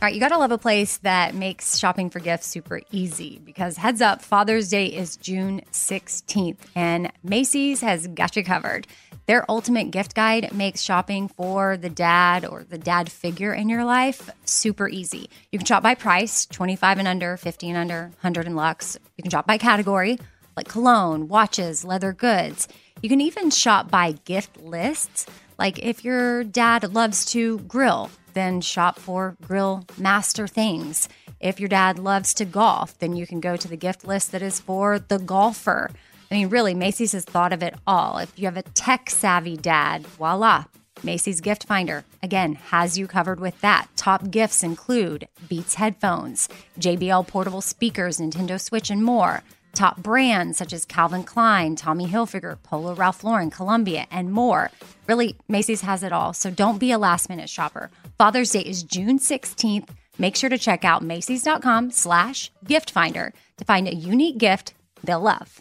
All 0.05 0.09
right, 0.09 0.15
you 0.15 0.21
gotta 0.21 0.37
love 0.37 0.53
a 0.53 0.59
place 0.59 0.99
that 0.99 1.35
makes 1.35 1.79
shopping 1.79 2.11
for 2.11 2.21
gifts 2.21 2.47
super 2.47 2.83
easy 2.91 3.41
because 3.43 3.79
heads 3.79 4.03
up, 4.03 4.21
Father's 4.21 4.69
Day 4.69 4.85
is 4.85 5.17
June 5.17 5.63
16th 5.73 6.59
and 6.75 7.11
Macy's 7.23 7.81
has 7.81 8.07
got 8.09 8.37
you 8.37 8.45
covered. 8.45 8.87
Their 9.25 9.51
ultimate 9.51 9.93
gift 9.93 10.15
guide 10.15 10.53
makes 10.53 10.83
shopping 10.83 11.29
for 11.29 11.79
the 11.79 11.89
dad 11.89 12.45
or 12.45 12.65
the 12.65 12.77
dad 12.77 13.11
figure 13.11 13.55
in 13.55 13.71
your 13.71 13.87
life 13.87 14.29
super 14.45 14.91
easy. 14.91 15.31
You 15.51 15.59
can 15.59 15.65
shop 15.65 15.83
by 15.83 15.95
price 15.95 16.45
25 16.45 16.99
and 16.99 17.09
under, 17.09 17.39
50 17.39 17.71
and 17.71 17.79
under, 17.79 18.03
100 18.03 18.45
and 18.45 18.57
lux. 18.57 18.99
You 19.17 19.23
can 19.23 19.31
shop 19.31 19.47
by 19.47 19.57
category 19.57 20.19
like 20.55 20.69
cologne, 20.69 21.29
watches, 21.29 21.83
leather 21.83 22.13
goods. 22.13 22.69
You 23.01 23.09
can 23.09 23.23
even 23.23 23.49
shop 23.49 23.91
by 23.91 24.13
gift 24.27 24.61
lists. 24.61 25.25
Like 25.59 25.79
if 25.79 26.05
your 26.05 26.45
dad 26.45 26.93
loves 26.93 27.25
to 27.33 27.61
grill, 27.61 28.11
then 28.35 28.61
shop 28.61 28.99
for 28.99 29.37
grill 29.43 29.85
master 29.97 30.47
things. 30.47 31.09
If 31.41 31.59
your 31.59 31.69
dad 31.69 31.99
loves 31.99 32.35
to 32.35 32.45
golf, 32.45 32.99
then 32.99 33.17
you 33.17 33.27
can 33.27 33.41
go 33.41 33.57
to 33.57 33.69
the 33.69 33.77
gift 33.77 34.07
list 34.07 34.33
that 34.33 34.43
is 34.43 34.61
for 34.61 34.99
the 34.99 35.19
golfer. 35.19 35.91
I 36.31 36.35
mean, 36.35 36.49
really, 36.49 36.75
Macy's 36.75 37.13
has 37.13 37.25
thought 37.25 37.53
of 37.53 37.63
it 37.63 37.75
all. 37.87 38.19
If 38.19 38.39
you 38.39 38.47
have 38.47 38.57
a 38.57 38.63
tech 38.63 39.11
savvy 39.11 39.57
dad, 39.57 40.07
voila, 40.07 40.65
Macy's 41.03 41.41
Gift 41.41 41.65
Finder, 41.65 42.05
again, 42.23 42.55
has 42.55 42.97
you 42.97 43.07
covered 43.07 43.41
with 43.41 43.61
that. 43.61 43.89
Top 43.97 44.31
gifts 44.31 44.63
include 44.63 45.29
Beats 45.49 45.75
headphones, 45.75 46.49
JBL 46.79 47.27
portable 47.27 47.61
speakers, 47.61 48.19
Nintendo 48.19 48.61
Switch, 48.61 48.91
and 48.91 49.05
more. 49.05 49.43
Top 49.75 49.99
brands 49.99 50.59
such 50.59 50.73
as 50.73 50.85
Calvin 50.85 51.25
Klein, 51.25 51.77
Tommy 51.77 52.07
Hilfiger, 52.07 52.63
Polo 52.63 52.95
Ralph 52.95 53.25
Lauren, 53.25 53.51
Columbia, 53.51 54.07
and 54.11 54.33
more. 54.33 54.71
Really, 55.07 55.37
Macy's 55.49 55.83
has 55.83 56.03
it 56.03 56.13
all, 56.13 56.33
so 56.33 56.51
don't 56.51 56.79
be 56.79 56.93
a 56.93 56.99
last 56.99 57.29
minute 57.29 57.51
shopper. 57.51 57.91
Father's 58.17 58.51
Day 58.51 58.61
is 58.61 58.83
June 58.83 59.19
16th 59.19 59.89
Make 60.19 60.37
sure 60.37 60.51
to 60.51 60.59
check 60.59 60.85
out 60.85 61.03
Macy's.com 61.03 61.91
slash 61.91 62.53
gift 62.65 62.91
finder 62.91 63.33
to 63.57 63.65
find 63.65 63.89
a 63.89 63.95
unique 63.95 64.39
gift 64.39 64.75
they'll 65.03 65.21
love. 65.21 65.61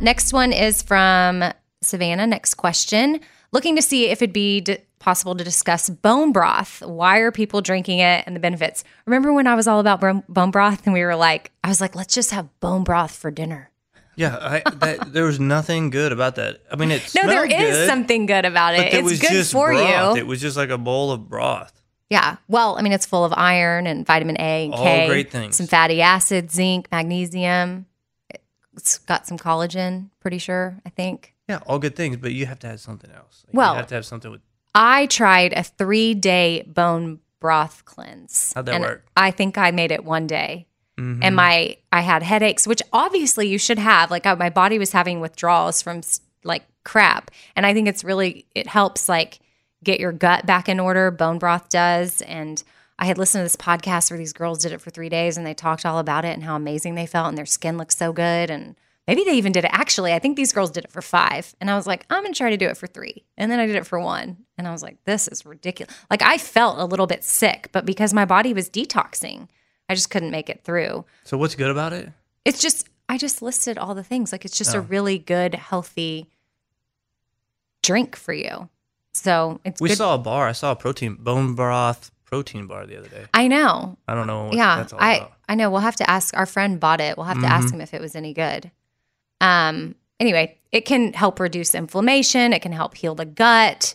Next 0.00 0.32
one 0.32 0.52
is 0.52 0.82
from 0.82 1.44
Savannah. 1.82 2.26
Next 2.26 2.54
question. 2.54 3.20
Looking 3.56 3.76
to 3.76 3.80
see 3.82 4.08
if 4.10 4.20
it'd 4.20 4.34
be 4.34 4.60
d- 4.60 4.76
possible 4.98 5.34
to 5.34 5.42
discuss 5.42 5.88
bone 5.88 6.30
broth. 6.30 6.82
Why 6.82 7.18
are 7.20 7.32
people 7.32 7.62
drinking 7.62 8.00
it 8.00 8.22
and 8.26 8.36
the 8.36 8.40
benefits? 8.40 8.84
Remember 9.06 9.32
when 9.32 9.46
I 9.46 9.54
was 9.54 9.66
all 9.66 9.80
about 9.80 9.98
bone 9.98 10.22
bone 10.28 10.50
broth 10.50 10.84
and 10.84 10.92
we 10.92 11.02
were 11.02 11.16
like, 11.16 11.50
I 11.64 11.68
was 11.68 11.80
like, 11.80 11.94
let's 11.96 12.12
just 12.14 12.32
have 12.32 12.48
bone 12.60 12.84
broth 12.84 13.16
for 13.16 13.30
dinner. 13.30 13.70
Yeah, 14.14 14.36
I, 14.38 14.70
that, 14.70 15.12
there 15.14 15.24
was 15.24 15.40
nothing 15.40 15.88
good 15.88 16.12
about 16.12 16.34
that. 16.34 16.60
I 16.70 16.76
mean, 16.76 16.90
it 16.90 17.10
No, 17.14 17.26
there 17.26 17.46
is 17.46 17.76
good, 17.78 17.88
something 17.88 18.26
good 18.26 18.44
about 18.44 18.74
it. 18.74 18.88
it 18.88 18.94
It's 18.94 19.04
was 19.04 19.20
good 19.20 19.30
just 19.30 19.52
for 19.52 19.72
broth. 19.72 20.16
you. 20.16 20.20
It 20.22 20.26
was 20.26 20.40
just 20.40 20.56
like 20.58 20.68
a 20.70 20.78
bowl 20.78 21.10
of 21.10 21.26
broth. 21.28 21.80
Yeah. 22.10 22.36
Well, 22.48 22.76
I 22.78 22.82
mean, 22.82 22.92
it's 22.92 23.06
full 23.06 23.24
of 23.24 23.32
iron 23.36 23.86
and 23.86 24.06
vitamin 24.06 24.36
A 24.38 24.66
and 24.66 24.74
All 24.74 24.84
K. 24.84 25.06
great 25.08 25.30
things. 25.30 25.56
Some 25.56 25.66
fatty 25.66 26.02
acids, 26.02 26.52
zinc, 26.54 26.88
magnesium. 26.92 27.86
It's 28.76 28.98
got 28.98 29.26
some 29.26 29.38
collagen, 29.38 30.10
pretty 30.20 30.38
sure, 30.38 30.78
I 30.84 30.90
think. 30.90 31.32
Yeah, 31.48 31.60
all 31.66 31.78
good 31.78 31.94
things, 31.96 32.16
but 32.16 32.32
you 32.32 32.46
have 32.46 32.58
to 32.60 32.66
have 32.66 32.80
something 32.80 33.10
else. 33.10 33.44
Like, 33.46 33.54
Well- 33.56 33.72
you 33.74 33.78
have 33.78 33.86
to 33.88 33.94
have 33.94 34.06
something 34.06 34.30
with. 34.30 34.40
I 34.74 35.06
tried 35.06 35.52
a 35.54 35.62
three 35.62 36.14
day 36.14 36.62
bone 36.66 37.20
broth 37.40 37.84
cleanse. 37.84 38.52
How'd 38.54 38.66
that 38.66 38.74
and 38.74 38.84
work? 38.84 39.06
I 39.16 39.30
think 39.30 39.56
I 39.56 39.70
made 39.70 39.90
it 39.92 40.04
one 40.04 40.26
day. 40.26 40.66
Mhm. 40.98 41.20
And 41.22 41.36
my 41.36 41.76
I 41.92 42.00
had 42.00 42.22
headaches, 42.22 42.66
which 42.66 42.82
obviously 42.92 43.48
you 43.48 43.58
should 43.58 43.78
have. 43.78 44.10
Like 44.10 44.26
I, 44.26 44.34
my 44.34 44.50
body 44.50 44.78
was 44.78 44.92
having 44.92 45.20
withdrawals 45.20 45.82
from 45.82 46.00
like 46.44 46.64
crap, 46.84 47.30
and 47.54 47.64
I 47.66 47.72
think 47.74 47.88
it's 47.88 48.02
really 48.04 48.46
it 48.54 48.66
helps 48.66 49.08
like 49.08 49.40
get 49.84 50.00
your 50.00 50.12
gut 50.12 50.46
back 50.46 50.68
in 50.68 50.80
order. 50.80 51.10
Bone 51.10 51.38
broth 51.38 51.68
does, 51.68 52.22
and 52.22 52.62
I 52.98 53.04
had 53.06 53.18
listened 53.18 53.40
to 53.40 53.44
this 53.44 53.56
podcast 53.56 54.10
where 54.10 54.18
these 54.18 54.32
girls 54.32 54.58
did 54.60 54.72
it 54.72 54.80
for 54.80 54.90
three 54.90 55.10
days, 55.10 55.36
and 55.36 55.46
they 55.46 55.54
talked 55.54 55.84
all 55.84 55.98
about 55.98 56.24
it 56.24 56.34
and 56.34 56.44
how 56.44 56.56
amazing 56.56 56.94
they 56.94 57.06
felt, 57.06 57.28
and 57.28 57.36
their 57.38 57.46
skin 57.46 57.76
looked 57.78 57.92
so 57.92 58.12
good, 58.12 58.48
and 58.50 58.74
maybe 59.06 59.24
they 59.24 59.34
even 59.34 59.52
did 59.52 59.64
it. 59.64 59.70
Actually, 59.72 60.12
I 60.12 60.18
think 60.18 60.36
these 60.36 60.52
girls 60.52 60.70
did 60.70 60.84
it 60.84 60.90
for 60.92 61.02
five, 61.02 61.54
and 61.60 61.70
I 61.70 61.76
was 61.76 61.86
like, 61.86 62.04
I'm 62.10 62.22
gonna 62.22 62.34
try 62.34 62.50
to 62.50 62.56
do 62.56 62.66
it 62.68 62.76
for 62.76 62.86
three, 62.86 63.24
and 63.36 63.50
then 63.50 63.60
I 63.60 63.66
did 63.66 63.76
it 63.76 63.86
for 63.86 63.98
one, 64.00 64.38
and 64.58 64.66
I 64.66 64.72
was 64.72 64.82
like, 64.82 64.96
this 65.04 65.28
is 65.28 65.44
ridiculous. 65.46 65.94
Like 66.10 66.22
I 66.22 66.38
felt 66.38 66.78
a 66.78 66.84
little 66.84 67.06
bit 67.06 67.24
sick, 67.24 67.68
but 67.72 67.84
because 67.86 68.12
my 68.14 68.24
body 68.24 68.52
was 68.52 68.68
detoxing. 68.70 69.48
I 69.88 69.94
just 69.94 70.10
couldn't 70.10 70.32
make 70.32 70.50
it 70.50 70.64
through. 70.64 71.04
So 71.24 71.38
what's 71.38 71.54
good 71.54 71.70
about 71.70 71.92
it? 71.92 72.10
It's 72.44 72.60
just 72.60 72.88
I 73.08 73.18
just 73.18 73.40
listed 73.40 73.78
all 73.78 73.94
the 73.94 74.02
things. 74.02 74.32
Like 74.32 74.44
it's 74.44 74.58
just 74.58 74.74
Oh. 74.74 74.78
a 74.78 74.80
really 74.80 75.16
good, 75.18 75.54
healthy 75.54 76.28
drink 77.82 78.16
for 78.16 78.32
you. 78.32 78.68
So 79.14 79.60
it's 79.64 79.80
We 79.80 79.88
good. 79.90 79.98
saw 79.98 80.14
a 80.14 80.18
bar. 80.18 80.48
I 80.48 80.52
saw 80.52 80.72
a 80.72 80.76
protein 80.76 81.14
bone 81.14 81.54
broth 81.54 82.10
protein 82.24 82.66
bar 82.66 82.84
the 82.86 82.98
other 82.98 83.08
day. 83.08 83.24
I 83.32 83.46
know. 83.46 83.96
I 84.08 84.14
don't 84.14 84.26
know 84.26 84.46
what 84.46 84.54
yeah, 84.54 84.76
that's 84.78 84.92
all 84.92 84.98
I 85.00 85.14
about. 85.18 85.32
I 85.48 85.54
know. 85.54 85.70
We'll 85.70 85.80
have 85.80 85.96
to 85.96 86.10
ask. 86.10 86.36
Our 86.36 86.46
friend 86.46 86.80
bought 86.80 87.00
it. 87.00 87.16
We'll 87.16 87.26
have 87.26 87.40
to 87.40 87.46
ask 87.46 87.68
Mhm. 87.68 87.74
him 87.74 87.80
if 87.82 87.94
it 87.94 88.00
was 88.00 88.16
any 88.16 88.34
good. 88.34 88.70
Um. 89.40 89.94
Anyway, 90.18 90.58
it 90.72 90.82
can 90.86 91.12
help 91.12 91.40
reduce 91.40 91.74
inflammation. 91.74 92.52
It 92.52 92.62
can 92.62 92.72
help 92.72 92.96
heal 92.96 93.14
the 93.14 93.26
gut. 93.26 93.94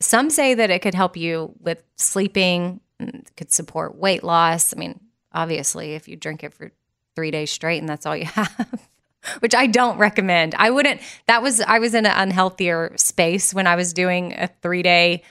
Some 0.00 0.30
say 0.30 0.54
that 0.54 0.70
it 0.70 0.80
could 0.80 0.94
help 0.94 1.16
you 1.16 1.54
with 1.60 1.82
sleeping. 1.96 2.80
and 2.98 3.28
Could 3.36 3.52
support 3.52 3.96
weight 3.96 4.24
loss. 4.24 4.74
I 4.74 4.78
mean, 4.78 5.00
obviously, 5.32 5.94
if 5.94 6.08
you 6.08 6.16
drink 6.16 6.42
it 6.42 6.54
for 6.54 6.72
three 7.14 7.30
days 7.30 7.50
straight 7.50 7.78
and 7.78 7.88
that's 7.88 8.06
all 8.06 8.16
you 8.16 8.24
have, 8.36 8.86
which 9.40 9.54
I 9.54 9.66
don't 9.66 9.98
recommend. 9.98 10.54
I 10.56 10.70
wouldn't. 10.70 11.00
That 11.26 11.42
was 11.42 11.60
I 11.60 11.78
was 11.78 11.94
in 11.94 12.06
an 12.06 12.30
unhealthier 12.30 12.98
space 12.98 13.52
when 13.52 13.66
I 13.66 13.76
was 13.76 13.92
doing 13.92 14.34
a 14.38 14.48
three 14.62 14.82
day 14.82 15.22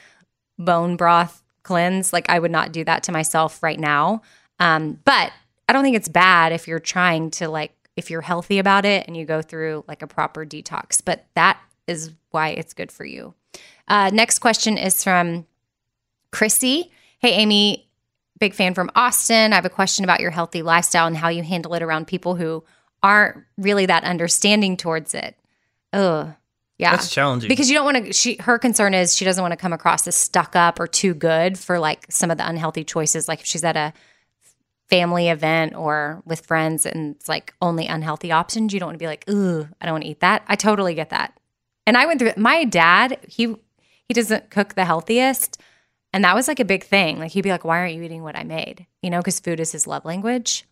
bone 0.57 0.97
broth 0.97 1.41
cleanse. 1.63 2.13
Like 2.13 2.29
I 2.29 2.39
would 2.39 2.51
not 2.51 2.71
do 2.71 2.83
that 2.83 3.03
to 3.03 3.11
myself 3.11 3.63
right 3.63 3.79
now. 3.79 4.21
Um, 4.59 4.99
but 5.05 5.31
I 5.67 5.73
don't 5.73 5.83
think 5.83 5.95
it's 5.95 6.09
bad 6.09 6.51
if 6.51 6.67
you're 6.67 6.79
trying 6.79 7.31
to 7.31 7.47
like 7.49 7.73
if 7.99 8.09
you're 8.09 8.21
healthy 8.21 8.57
about 8.57 8.85
it 8.85 9.05
and 9.07 9.15
you 9.15 9.25
go 9.25 9.41
through 9.43 9.83
like 9.87 10.01
a 10.01 10.07
proper 10.07 10.45
detox. 10.45 11.01
But 11.03 11.25
that 11.35 11.59
is 11.87 12.11
why 12.31 12.49
it's 12.49 12.73
good 12.73 12.91
for 12.91 13.05
you. 13.05 13.35
Uh, 13.87 14.09
next 14.11 14.39
question 14.39 14.77
is 14.77 15.03
from 15.03 15.45
Chrissy. 16.31 16.91
Hey 17.19 17.33
Amy, 17.33 17.89
big 18.39 18.53
fan 18.53 18.73
from 18.73 18.89
Austin. 18.95 19.51
I 19.51 19.55
have 19.55 19.65
a 19.65 19.69
question 19.69 20.03
about 20.03 20.19
your 20.19 20.31
healthy 20.31 20.61
lifestyle 20.61 21.07
and 21.07 21.17
how 21.17 21.29
you 21.29 21.43
handle 21.43 21.73
it 21.73 21.83
around 21.83 22.07
people 22.07 22.35
who 22.35 22.63
aren't 23.01 23.43
really 23.57 23.85
that 23.85 24.03
understanding 24.03 24.77
towards 24.77 25.13
it. 25.13 25.35
Ugh. 25.93 26.33
Yeah 26.77 26.91
That's 26.91 27.09
challenging. 27.09 27.49
because 27.49 27.69
you 27.69 27.75
don't 27.75 27.83
want 27.83 28.05
to 28.05 28.13
she 28.13 28.37
her 28.39 28.57
concern 28.57 28.93
is 28.93 29.13
she 29.13 29.25
doesn't 29.25 29.41
want 29.41 29.51
to 29.51 29.57
come 29.57 29.73
across 29.73 30.07
as 30.07 30.15
stuck 30.15 30.55
up 30.55 30.79
or 30.79 30.87
too 30.87 31.13
good 31.13 31.59
for 31.59 31.77
like 31.77 32.05
some 32.09 32.31
of 32.31 32.37
the 32.37 32.47
unhealthy 32.47 32.85
choices 32.85 33.27
like 33.27 33.41
if 33.41 33.45
she's 33.45 33.65
at 33.65 33.75
a 33.75 33.91
family 34.89 35.29
event 35.29 35.75
or 35.75 36.21
with 36.25 36.45
friends 36.45 36.85
and 36.85 37.15
it's 37.15 37.29
like 37.29 37.53
only 37.61 37.85
unhealthy 37.85 38.31
options 38.31 38.73
you 38.73 38.79
don't 38.79 38.87
want 38.87 38.95
to 38.95 39.03
be 39.03 39.07
like 39.07 39.23
ooh 39.29 39.67
i 39.79 39.85
don't 39.85 39.93
want 39.93 40.03
to 40.03 40.09
eat 40.09 40.19
that. 40.19 40.43
I 40.47 40.55
totally 40.55 40.95
get 40.95 41.11
that. 41.11 41.39
And 41.85 41.95
i 41.95 42.05
went 42.05 42.19
through 42.19 42.29
it. 42.29 42.37
My 42.37 42.63
dad 42.65 43.19
he 43.27 43.55
he 44.07 44.13
doesn't 44.13 44.49
cook 44.49 44.73
the 44.73 44.85
healthiest 44.85 45.61
and 46.11 46.23
that 46.23 46.35
was 46.35 46.47
like 46.47 46.59
a 46.59 46.65
big 46.65 46.83
thing. 46.83 47.19
Like 47.19 47.31
he'd 47.31 47.41
be 47.41 47.51
like 47.51 47.63
why 47.63 47.79
aren't 47.79 47.93
you 47.93 48.03
eating 48.03 48.23
what 48.23 48.35
i 48.35 48.43
made? 48.43 48.87
You 49.01 49.09
know 49.09 49.19
because 49.19 49.39
food 49.39 49.59
is 49.59 49.71
his 49.71 49.87
love 49.87 50.05
language. 50.05 50.65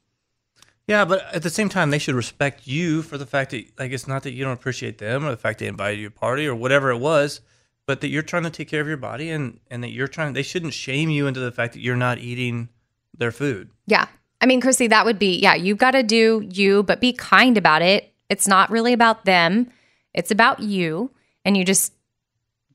Yeah, 0.88 1.04
but 1.04 1.26
at 1.36 1.44
the 1.44 1.50
same 1.50 1.68
time, 1.68 1.90
they 1.90 2.00
should 2.00 2.16
respect 2.16 2.66
you 2.66 3.02
for 3.02 3.18
the 3.18 3.26
fact 3.26 3.52
that, 3.52 3.66
like, 3.78 3.92
it's 3.92 4.08
not 4.08 4.24
that 4.24 4.32
you 4.32 4.46
don't 4.46 4.54
appreciate 4.54 5.00
them 5.00 5.26
or 5.26 5.32
the 5.32 5.36
fact 5.36 5.60
they 5.60 5.68
invited 5.68 6.00
you 6.00 6.10
to 6.10 6.16
a 6.16 6.18
party 6.18 6.48
or 6.48 6.56
whatever 6.56 6.92
it 6.92 7.00
was, 7.00 7.42
but 7.86 8.00
that 8.00 8.08
you're 8.08 8.24
trying 8.24 8.44
to 8.44 8.50
take 8.50 8.70
care 8.70 8.80
of 8.80 8.88
your 8.88 8.96
body 8.96 9.30
and 9.30 9.60
and 9.70 9.84
that 9.84 9.92
you're 9.92 10.08
trying. 10.08 10.32
They 10.32 10.44
shouldn't 10.44 10.74
shame 10.74 11.10
you 11.10 11.28
into 11.28 11.42
the 11.42 11.52
fact 11.52 11.74
that 11.74 11.82
you're 11.82 11.98
not 11.98 12.20
eating 12.20 12.70
their 13.18 13.32
food. 13.32 13.70
Yeah. 13.86 14.08
I 14.40 14.46
mean, 14.46 14.62
Chrissy, 14.62 14.88
that 14.88 15.06
would 15.06 15.18
be, 15.18 15.40
yeah, 15.40 15.56
you've 15.56 15.78
got 15.78 15.92
to 15.92 16.04
do 16.04 16.48
you, 16.52 16.84
but 16.84 17.02
be 17.02 17.14
kind 17.14 17.58
about 17.58 17.82
it. 17.82 18.14
It's 18.30 18.48
not 18.48 18.70
really 18.70 18.94
about 18.94 19.26
them, 19.26 19.72
it's 20.14 20.32
about 20.32 20.60
you. 20.60 21.12
And 21.46 21.56
you 21.56 21.64
just 21.64 21.94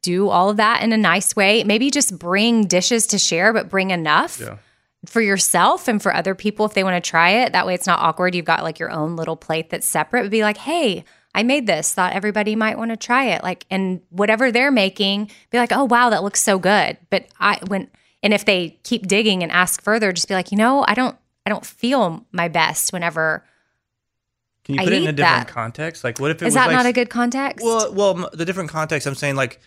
do 0.01 0.29
all 0.29 0.51
of 0.51 0.57
that 0.57 0.83
in 0.83 0.93
a 0.93 0.97
nice 0.97 1.37
way. 1.37 1.63
Maybe 1.63 1.91
just 1.91 2.19
bring 2.19 2.67
dishes 2.67 3.07
to 3.09 3.19
share, 3.19 3.53
but 3.53 3.69
bring 3.69 3.91
enough 3.91 4.43
for 5.07 5.21
yourself 5.21 5.89
and 5.89 6.03
for 6.03 6.15
other 6.15 6.35
people 6.35 6.65
if 6.67 6.75
they 6.75 6.85
want 6.85 7.03
to 7.03 7.11
try 7.11 7.31
it. 7.31 7.53
That 7.53 7.67
way 7.67 7.75
it's 7.75 7.87
not 7.87 8.01
awkward. 8.01 8.35
You've 8.35 8.45
got 8.45 8.63
like 8.63 8.79
your 8.79 8.91
own 8.91 9.17
little 9.17 9.37
plate 9.37 9.71
that's 9.71 9.87
separate. 9.87 10.23
But 10.23 10.31
be 10.31 10.43
like, 10.43 10.57
hey, 10.57 11.05
I 11.35 11.43
made 11.43 11.67
this. 11.67 11.93
Thought 11.93 12.15
everybody 12.15 12.57
might 12.57 12.79
want 12.79 12.91
to 12.91 12.97
try 12.97 13.27
it. 13.27 13.43
Like, 13.43 13.67
and 13.71 14.01
whatever 14.11 14.51
they're 14.51 14.71
making, 14.71 15.31
be 15.51 15.59
like, 15.59 15.73
oh 15.73 15.85
wow, 15.85 16.11
that 16.11 16.23
looks 16.23 16.43
so 16.43 16.59
good. 16.59 16.99
But 17.11 17.27
I 17.39 17.61
when 17.69 17.89
and 18.23 18.33
if 18.33 18.45
they 18.45 18.79
keep 18.85 19.07
digging 19.07 19.43
and 19.43 19.51
ask 19.51 19.83
further, 19.83 20.13
just 20.13 20.29
be 20.29 20.35
like, 20.35 20.53
you 20.53 20.59
know, 20.59 20.85
I 20.87 20.95
don't 20.95 21.17
I 21.45 21.51
don't 21.51 21.67
feel 21.67 22.25
my 22.33 22.49
best 22.49 22.93
whenever 22.93 23.45
Can 24.65 24.77
you 24.77 24.81
I 24.81 24.85
put 24.85 24.93
it 24.93 25.03
in 25.03 25.09
a 25.09 25.13
different 25.13 25.47
that. 25.47 25.49
context? 25.49 26.05
Like, 26.05 26.21
what 26.21 26.31
if 26.31 26.43
it 26.43 26.47
is 26.47 26.47
was 26.49 26.55
that 26.55 26.69
like 26.69 26.77
not 26.77 26.87
a 26.87 26.93
good 26.93 27.11
context? 27.11 27.65
Well, 27.65 27.93
well, 27.93 28.31
the 28.33 28.45
different 28.45 28.71
context. 28.71 29.07
I'm 29.07 29.15
saying 29.15 29.37
like, 29.37 29.61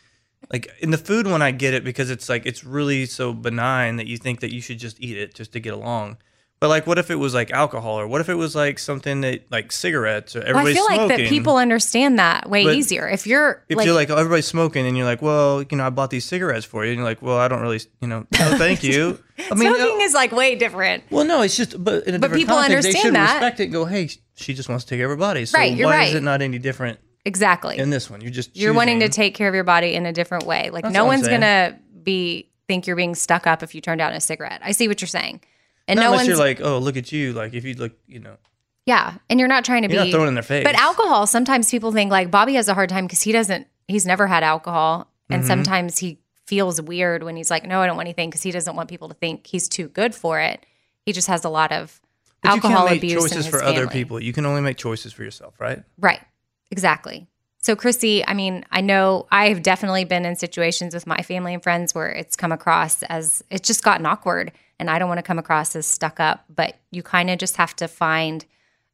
like 0.52 0.72
in 0.80 0.92
the 0.92 0.98
food 0.98 1.28
one, 1.28 1.42
I 1.42 1.52
get 1.52 1.74
it 1.74 1.84
because 1.84 2.10
it's 2.10 2.30
like 2.30 2.46
it's 2.46 2.64
really 2.64 3.06
so 3.06 3.34
benign 3.34 3.98
that 3.98 4.08
you 4.08 4.18
think 4.18 4.40
that 4.40 4.54
you 4.54 4.62
should 4.62 4.80
just 4.80 5.02
eat 5.02 5.18
it 5.18 5.34
just 5.34 5.52
to 5.54 5.60
get 5.60 5.74
along. 5.74 6.18
But 6.66 6.70
like, 6.70 6.88
what 6.88 6.98
if 6.98 7.12
it 7.12 7.16
was 7.18 7.36
like 7.36 7.52
alcohol, 7.52 8.00
or 8.00 8.08
what 8.08 8.22
if 8.22 8.28
it 8.28 8.34
was 8.34 8.56
like 8.56 8.80
something 8.80 9.22
that 9.22 9.44
like 9.52 9.72
cigarettes, 9.72 10.36
or 10.36 10.42
everybody's 10.42 10.78
Well, 10.78 10.88
I 10.90 10.96
feel 10.96 11.08
like 11.10 11.18
that 11.20 11.30
people 11.30 11.58
understand 11.58 12.18
that 12.18 12.50
way 12.50 12.64
But 12.64 12.74
easier. 12.74 13.08
If 13.08 13.28
you're 13.28 13.64
if 13.70 13.78
like, 13.78 13.86
you're 13.86 13.94
like, 13.94 14.10
oh, 14.10 14.16
everybody's 14.18 14.48
smoking, 14.48 14.88
and 14.88 14.98
you're 14.98 15.06
like, 15.06 15.22
well, 15.22 15.62
you 15.62 15.78
know, 15.78 15.86
I 15.86 15.92
bought 15.92 16.10
these 16.10 16.26
cigarettes 16.26 16.66
for 16.66 16.84
you, 16.84 16.90
and 16.90 16.98
you're 16.98 17.06
like, 17.06 17.22
well, 17.22 17.38
I 17.38 17.48
don't 17.48 17.62
really, 17.62 17.82
you 18.02 18.08
know, 18.08 18.26
no, 18.40 18.58
thank 18.58 18.82
you. 18.82 19.20
I 19.38 19.54
mean, 19.54 19.76
smoking 19.76 19.98
uh, 20.02 20.06
is 20.06 20.16
like 20.16 20.32
way 20.32 20.56
different. 20.56 21.04
well, 21.12 21.24
no, 21.24 21.44
it's 21.44 21.56
just, 21.56 21.84
but 21.84 22.08
in 22.08 22.16
a 22.16 22.18
But 22.18 22.30
different 22.30 22.34
people 22.42 22.56
context, 22.56 22.82
they 22.82 22.90
understand 22.90 23.02
should 23.04 23.14
that. 23.14 23.34
respect 23.36 23.60
it. 23.60 23.64
and 23.66 23.72
Go, 23.74 23.86
hey, 23.86 24.10
she 24.34 24.56
just 24.56 24.68
wants 24.68 24.86
to 24.86 24.90
take 24.90 24.98
care 24.98 25.06
of 25.06 25.12
her 25.12 25.18
body. 25.18 25.46
So 25.46 25.60
Right, 25.60 25.72
you're 25.72 25.88
why 25.88 25.98
right. 25.98 26.10
is 26.10 26.16
it 26.16 26.24
not 26.24 26.42
any 26.42 26.58
different 26.58 26.98
Exactly. 27.26 27.78
in 27.78 27.92
this 27.92 28.10
one? 28.10 28.22
You're 28.22 28.32
just 28.32 28.58
you're 28.58 28.74
wanting 28.74 29.02
to 29.02 29.10
take 29.10 29.36
care 29.36 29.48
of 29.48 29.54
your 29.54 29.64
body 29.64 29.94
in 29.94 30.08
a 30.08 30.14
different 30.14 30.48
way. 30.48 30.72
Like 30.72 30.82
That's 30.82 30.94
no 30.96 31.06
one's 31.06 31.28
gonna 31.28 31.78
be 32.02 32.50
think 32.68 32.88
you're 32.88 32.96
being 32.96 33.14
stuck 33.14 33.46
up 33.46 33.62
if 33.62 33.76
you 33.76 33.82
turn 33.82 34.00
down 34.00 34.14
a 34.14 34.20
cigarette. 34.20 34.62
I 34.64 34.72
see 34.72 34.88
what 34.88 35.00
you're 35.02 35.08
saying, 35.08 35.42
and 35.88 35.98
Not 35.98 36.04
no 36.04 36.12
unless 36.12 36.28
you're 36.28 36.38
like, 36.38 36.62
oh, 36.62 36.80
look 36.80 36.98
at 36.98 37.12
you. 37.12 37.34
Like 37.34 37.54
if 37.54 37.64
you 37.66 37.74
look, 37.76 37.94
you 38.08 38.20
know, 38.20 38.38
yeah, 38.86 39.16
and 39.30 39.40
you're 39.40 39.50
not 39.50 39.66
trying 39.66 39.82
to 39.84 39.88
you're 39.92 40.04
be 40.04 40.10
not 40.12 40.16
throwing 40.16 40.28
in 40.28 40.34
their 40.36 40.44
face. 40.44 40.64
But 40.64 40.76
alcohol, 40.76 41.26
sometimes 41.28 41.70
people 41.72 41.92
think 41.92 42.12
like 42.12 42.30
Bobby 42.32 42.54
has 42.56 42.68
a 42.68 42.74
hard 42.74 42.90
time 42.90 43.06
because 43.06 43.22
he 43.22 43.32
doesn't, 43.32 43.68
he's 43.88 44.06
never 44.06 44.28
had 44.28 44.44
alcohol. 44.44 45.08
And 45.30 45.44
Mhm. 45.44 45.48
sometimes 45.48 45.98
he 45.98 46.20
feels 46.46 46.80
weird 46.80 47.24
when 47.24 47.36
he's 47.36 47.50
like, 47.50 47.66
no, 47.66 47.82
I 47.82 47.88
don't 47.88 47.96
want 47.96 48.06
anything 48.08 48.30
because 48.30 48.44
he 48.44 48.52
doesn't 48.52 48.76
want 48.76 48.88
people 48.90 49.08
to 49.10 49.16
think 49.16 49.48
he's 49.48 49.68
too 49.68 49.88
good 49.88 50.14
for 50.14 50.40
it. 50.40 50.64
He 51.04 51.14
just 51.14 51.28
has 51.28 51.44
a 51.44 51.50
lot 51.50 51.72
of 51.72 52.00
But 52.44 52.52
alcohol 52.52 52.72
you 52.72 52.78
can't 52.78 52.90
make 52.92 52.98
abuse 53.00 53.24
choices 53.32 53.48
for 53.48 53.64
other 53.64 53.88
people. 53.88 54.22
You 54.22 54.34
can 54.34 54.46
only 54.46 54.62
make 54.62 54.78
choices 54.78 55.14
for 55.14 55.24
yourself, 55.24 55.60
right? 55.60 55.82
Right. 56.00 56.22
Exactly. 56.70 57.28
So, 57.62 57.76
Chrissy, 57.76 58.24
I 58.28 58.36
mean, 58.36 58.64
I 58.72 58.82
know 58.82 59.26
I've 59.32 59.64
definitely 59.64 60.04
been 60.04 60.24
in 60.26 60.36
situations 60.36 60.94
with 60.94 61.08
my 61.08 61.18
family 61.24 61.56
and 61.56 61.64
friends 61.64 61.96
where 61.96 62.10
it's 62.12 62.36
come 62.36 62.52
across 62.52 63.02
as 63.04 63.44
it's 63.50 63.68
just 63.68 63.84
gotten 63.84 64.06
awkward. 64.06 64.52
And 64.80 64.90
I 64.90 65.00
don't 65.00 65.08
want 65.08 65.20
to 65.20 65.24
come 65.24 65.40
across 65.40 65.76
as 65.76 65.86
stuck 65.86 66.20
up, 66.20 66.46
but 66.54 66.76
you 66.92 67.02
kind 67.02 67.30
of 67.30 67.38
just 67.38 67.58
have 67.58 67.76
to 67.78 67.88
find 67.88 68.46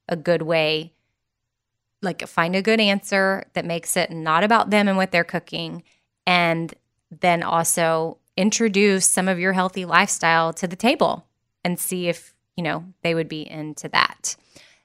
a 0.08 0.16
good 0.16 0.44
way, 0.44 0.94
like 2.02 2.28
find 2.28 2.56
a 2.56 2.62
good 2.62 2.80
answer 2.80 3.46
that 3.54 3.66
makes 3.66 3.98
it 3.98 4.12
not 4.12 4.44
about 4.44 4.70
them 4.70 4.88
and 4.88 4.98
what 4.98 5.12
they're 5.12 5.24
cooking 5.24 5.84
and 6.28 6.74
then 7.20 7.44
also 7.44 8.18
introduce 8.38 9.06
some 9.08 9.28
of 9.28 9.40
your 9.40 9.54
healthy 9.54 9.86
lifestyle 9.86 10.54
to 10.54 10.68
the 10.68 10.76
table 10.76 11.26
and 11.64 11.80
see 11.80 12.08
if, 12.08 12.34
you 12.56 12.64
know, 12.64 12.86
they 13.04 13.14
would 13.14 13.28
be 13.28 13.50
into 13.50 13.90
that. 13.90 14.36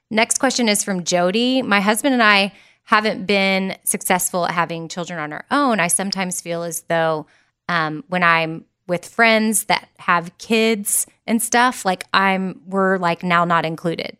Next 0.09 0.39
question 0.39 0.69
is 0.69 0.83
from 0.83 1.03
Jody. 1.03 1.61
My 1.61 1.79
husband 1.79 2.13
and 2.13 2.23
I 2.23 2.53
haven't 2.83 3.25
been 3.25 3.77
successful 3.83 4.45
at 4.45 4.53
having 4.53 4.87
children 4.87 5.19
on 5.19 5.33
our 5.33 5.45
own. 5.51 5.79
I 5.79 5.87
sometimes 5.87 6.41
feel 6.41 6.63
as 6.63 6.81
though 6.83 7.27
um, 7.67 8.03
when 8.07 8.23
I'm 8.23 8.65
with 8.87 9.05
friends 9.05 9.65
that 9.65 9.89
have 9.99 10.37
kids 10.37 11.05
and 11.25 11.41
stuff, 11.41 11.85
like 11.85 12.05
I'm, 12.13 12.61
we're 12.65 12.97
like 12.97 13.23
now 13.23 13.45
not 13.45 13.65
included. 13.65 14.17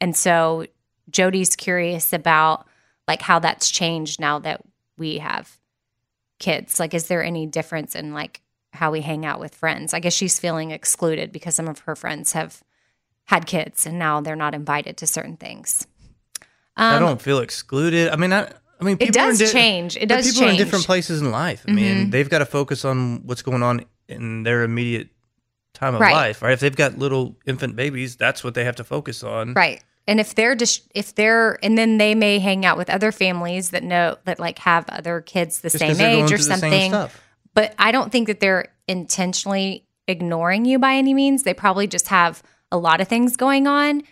And 0.00 0.16
so 0.16 0.66
Jody's 1.10 1.56
curious 1.56 2.12
about 2.12 2.66
like 3.08 3.22
how 3.22 3.38
that's 3.38 3.70
changed 3.70 4.20
now 4.20 4.38
that 4.40 4.62
we 4.96 5.18
have 5.18 5.58
kids. 6.38 6.78
Like, 6.78 6.94
is 6.94 7.06
there 7.06 7.22
any 7.22 7.46
difference 7.46 7.94
in 7.94 8.12
like 8.12 8.40
how 8.72 8.90
we 8.90 9.00
hang 9.00 9.24
out 9.24 9.40
with 9.40 9.54
friends? 9.54 9.94
I 9.94 10.00
guess 10.00 10.12
she's 10.12 10.38
feeling 10.38 10.70
excluded 10.70 11.32
because 11.32 11.54
some 11.54 11.68
of 11.68 11.80
her 11.80 11.96
friends 11.96 12.32
have 12.32 12.62
had 13.24 13.46
kids 13.46 13.86
and 13.86 13.98
now 13.98 14.20
they're 14.20 14.36
not 14.36 14.54
invited 14.54 14.96
to 14.98 15.06
certain 15.06 15.36
things. 15.36 15.86
I 16.76 16.96
um, 16.96 17.02
don't 17.02 17.22
feel 17.22 17.38
excluded. 17.38 18.10
I 18.10 18.16
mean, 18.16 18.32
I, 18.32 18.52
I 18.80 18.84
mean, 18.84 18.94
It 18.94 19.06
people 19.06 19.22
in 19.22 19.36
does 19.36 19.52
change. 19.52 19.96
It 19.96 20.06
does 20.08 20.26
people 20.26 20.42
are 20.42 20.44
in 20.44 20.48
change. 20.50 20.60
Mm-hmm. 20.60 20.64
different 20.64 20.86
places 20.86 21.20
in 21.20 21.30
life. 21.30 21.64
I 21.68 21.72
mean, 21.72 22.10
they've 22.10 22.28
got 22.28 22.38
to 22.38 22.46
focus 22.46 22.84
on 22.84 23.26
what's 23.26 23.42
going 23.42 23.62
on 23.62 23.84
in 24.08 24.42
their 24.42 24.62
immediate 24.62 25.08
time 25.74 25.94
of 25.94 26.00
Right. 26.00 26.12
life, 26.12 26.42
right? 26.42 26.52
If 26.52 26.60
they've 26.60 26.74
got 26.74 26.98
little 26.98 27.36
infant 27.46 27.76
babies, 27.76 28.16
that's 28.16 28.42
what 28.42 28.54
they 28.54 28.64
have 28.64 28.76
to 28.76 28.84
focus 28.84 29.22
on. 29.22 29.54
Right. 29.54 29.82
And 30.06 30.18
if 30.18 30.34
they're 30.34 30.56
just 30.56 30.90
if 30.94 31.14
they're 31.14 31.58
and 31.62 31.78
then 31.78 31.98
they 31.98 32.14
may 32.14 32.38
hang 32.40 32.64
out 32.64 32.76
with 32.76 32.90
other 32.90 33.12
families 33.12 33.70
that 33.70 33.84
know 33.84 34.16
that 34.24 34.40
like 34.40 34.58
have 34.60 34.88
other 34.88 35.20
kids 35.20 35.60
the 35.60 35.68
Just 35.70 35.78
same 35.78 36.00
age 36.00 36.24
or 36.24 36.28
through 36.28 36.36
the 36.38 36.56
same 36.56 36.90
something. 36.90 37.10
But 37.54 37.74
I 37.78 37.92
don't 37.92 38.10
think 38.10 38.26
that 38.26 38.40
they're 38.40 38.72
intentionally 38.88 39.86
ignoring 40.08 40.64
you 40.64 40.78
by 40.78 40.94
any 40.94 41.14
means. 41.14 41.42
They 41.44 41.54
probably 41.54 41.86
just 41.86 42.08
have 42.08 42.42
a 42.72 42.78
lot 42.78 43.00
of 43.00 43.08
things 43.08 43.36
going 43.36 43.66
on 43.66 44.02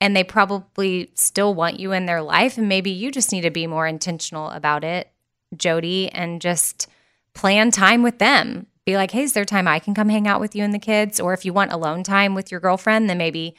and 0.00 0.14
they 0.14 0.24
probably 0.24 1.10
still 1.14 1.54
want 1.54 1.80
you 1.80 1.92
in 1.92 2.06
their 2.06 2.22
life 2.22 2.58
and 2.58 2.68
maybe 2.68 2.90
you 2.90 3.10
just 3.10 3.32
need 3.32 3.42
to 3.42 3.50
be 3.50 3.66
more 3.66 3.86
intentional 3.86 4.50
about 4.50 4.84
it, 4.84 5.10
Jody, 5.56 6.10
and 6.10 6.40
just 6.40 6.88
plan 7.34 7.70
time 7.70 8.02
with 8.02 8.18
them. 8.18 8.66
Be 8.84 8.96
like, 8.96 9.10
"Hey, 9.10 9.22
is 9.22 9.32
there 9.32 9.44
time 9.44 9.66
I 9.66 9.78
can 9.78 9.94
come 9.94 10.08
hang 10.08 10.28
out 10.28 10.40
with 10.40 10.54
you 10.54 10.62
and 10.62 10.72
the 10.72 10.78
kids?" 10.78 11.18
Or 11.18 11.32
if 11.32 11.44
you 11.44 11.52
want 11.52 11.72
alone 11.72 12.02
time 12.02 12.34
with 12.34 12.50
your 12.50 12.60
girlfriend, 12.60 13.10
then 13.10 13.18
maybe 13.18 13.56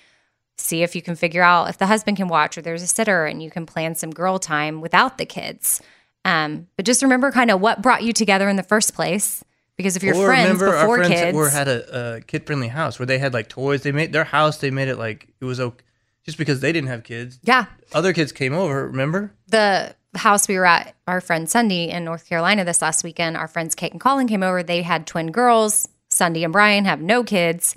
see 0.58 0.84
if 0.84 0.95
you 0.95 1.02
can 1.02 1.15
figure 1.15 1.43
out 1.43 1.69
if 1.69 1.78
the 1.78 1.86
husband 1.86 2.17
can 2.17 2.28
watch 2.28 2.58
or 2.58 2.62
there's 2.62 2.82
a 2.82 2.88
sitter 2.88 3.26
and 3.26 3.43
you 3.43 3.52
can 3.52 3.65
plan 3.65 3.95
some 3.95 4.10
girl 4.10 4.39
time 4.39 4.82
without 4.82 5.17
the 5.17 5.26
kids. 5.26 5.82
Um, 6.26 6.67
but 6.76 6.86
just 6.86 7.02
remember 7.02 7.32
kind 7.32 7.52
of 7.52 7.62
what 7.62 7.82
brought 7.82 8.04
you 8.04 8.12
together 8.12 8.50
in 8.50 8.56
the 8.56 8.63
first 8.63 8.93
place. 8.93 9.43
Because 9.78 9.95
if 9.95 10.02
you're 10.02 10.15
or 10.15 10.26
friends 10.26 10.60
remember 10.60 10.65
before 10.65 10.97
our 10.97 11.06
friends 11.06 11.21
kids, 11.21 11.36
were 11.36 11.50
had 11.50 11.67
a, 11.67 12.15
a 12.15 12.21
kid 12.21 12.47
friendly 12.47 12.67
house 12.67 12.97
where 12.97 13.06
they 13.06 13.19
had 13.19 13.34
like 13.34 13.47
toys. 13.47 13.84
They 13.84 13.91
made 13.91 14.12
their 14.12 14.23
house. 14.23 14.58
They 14.58 14.71
made 14.71 14.88
it 14.88 14.97
like 14.97 15.28
it 15.39 15.45
was 15.45 15.60
okay, 15.60 15.84
just 16.28 16.38
because 16.38 16.60
they 16.60 16.72
didn't 16.72 16.90
have 16.90 17.04
kids. 17.04 17.40
yeah, 17.42 17.66
Other 17.94 18.13
kids 18.13 18.32
came 18.32 18.54
over. 18.54 18.86
Remember? 18.88 19.34
the 19.48 19.96
house 20.16 20.48
we 20.48 20.58
were 20.58 20.66
at, 20.66 20.96
our 21.08 21.22
friend 21.22 21.50
Sunday 21.50 21.90
in 21.90 22.04
North 22.04 22.28
Carolina 22.30 22.63
this 22.66 22.82
last 22.82 23.04
weekend, 23.04 23.36
our 23.38 23.48
friends 23.48 23.74
Kate 23.76 23.92
and 23.92 24.02
Colin 24.02 24.28
came 24.28 24.44
over. 24.44 24.62
They 24.62 24.82
had 24.84 25.08
twin 25.08 25.32
girls. 25.32 25.88
Sunday 26.10 26.44
and 26.44 26.54
Brian 26.54 26.86
have 26.86 27.02
no 27.02 27.24
kids, 27.24 27.76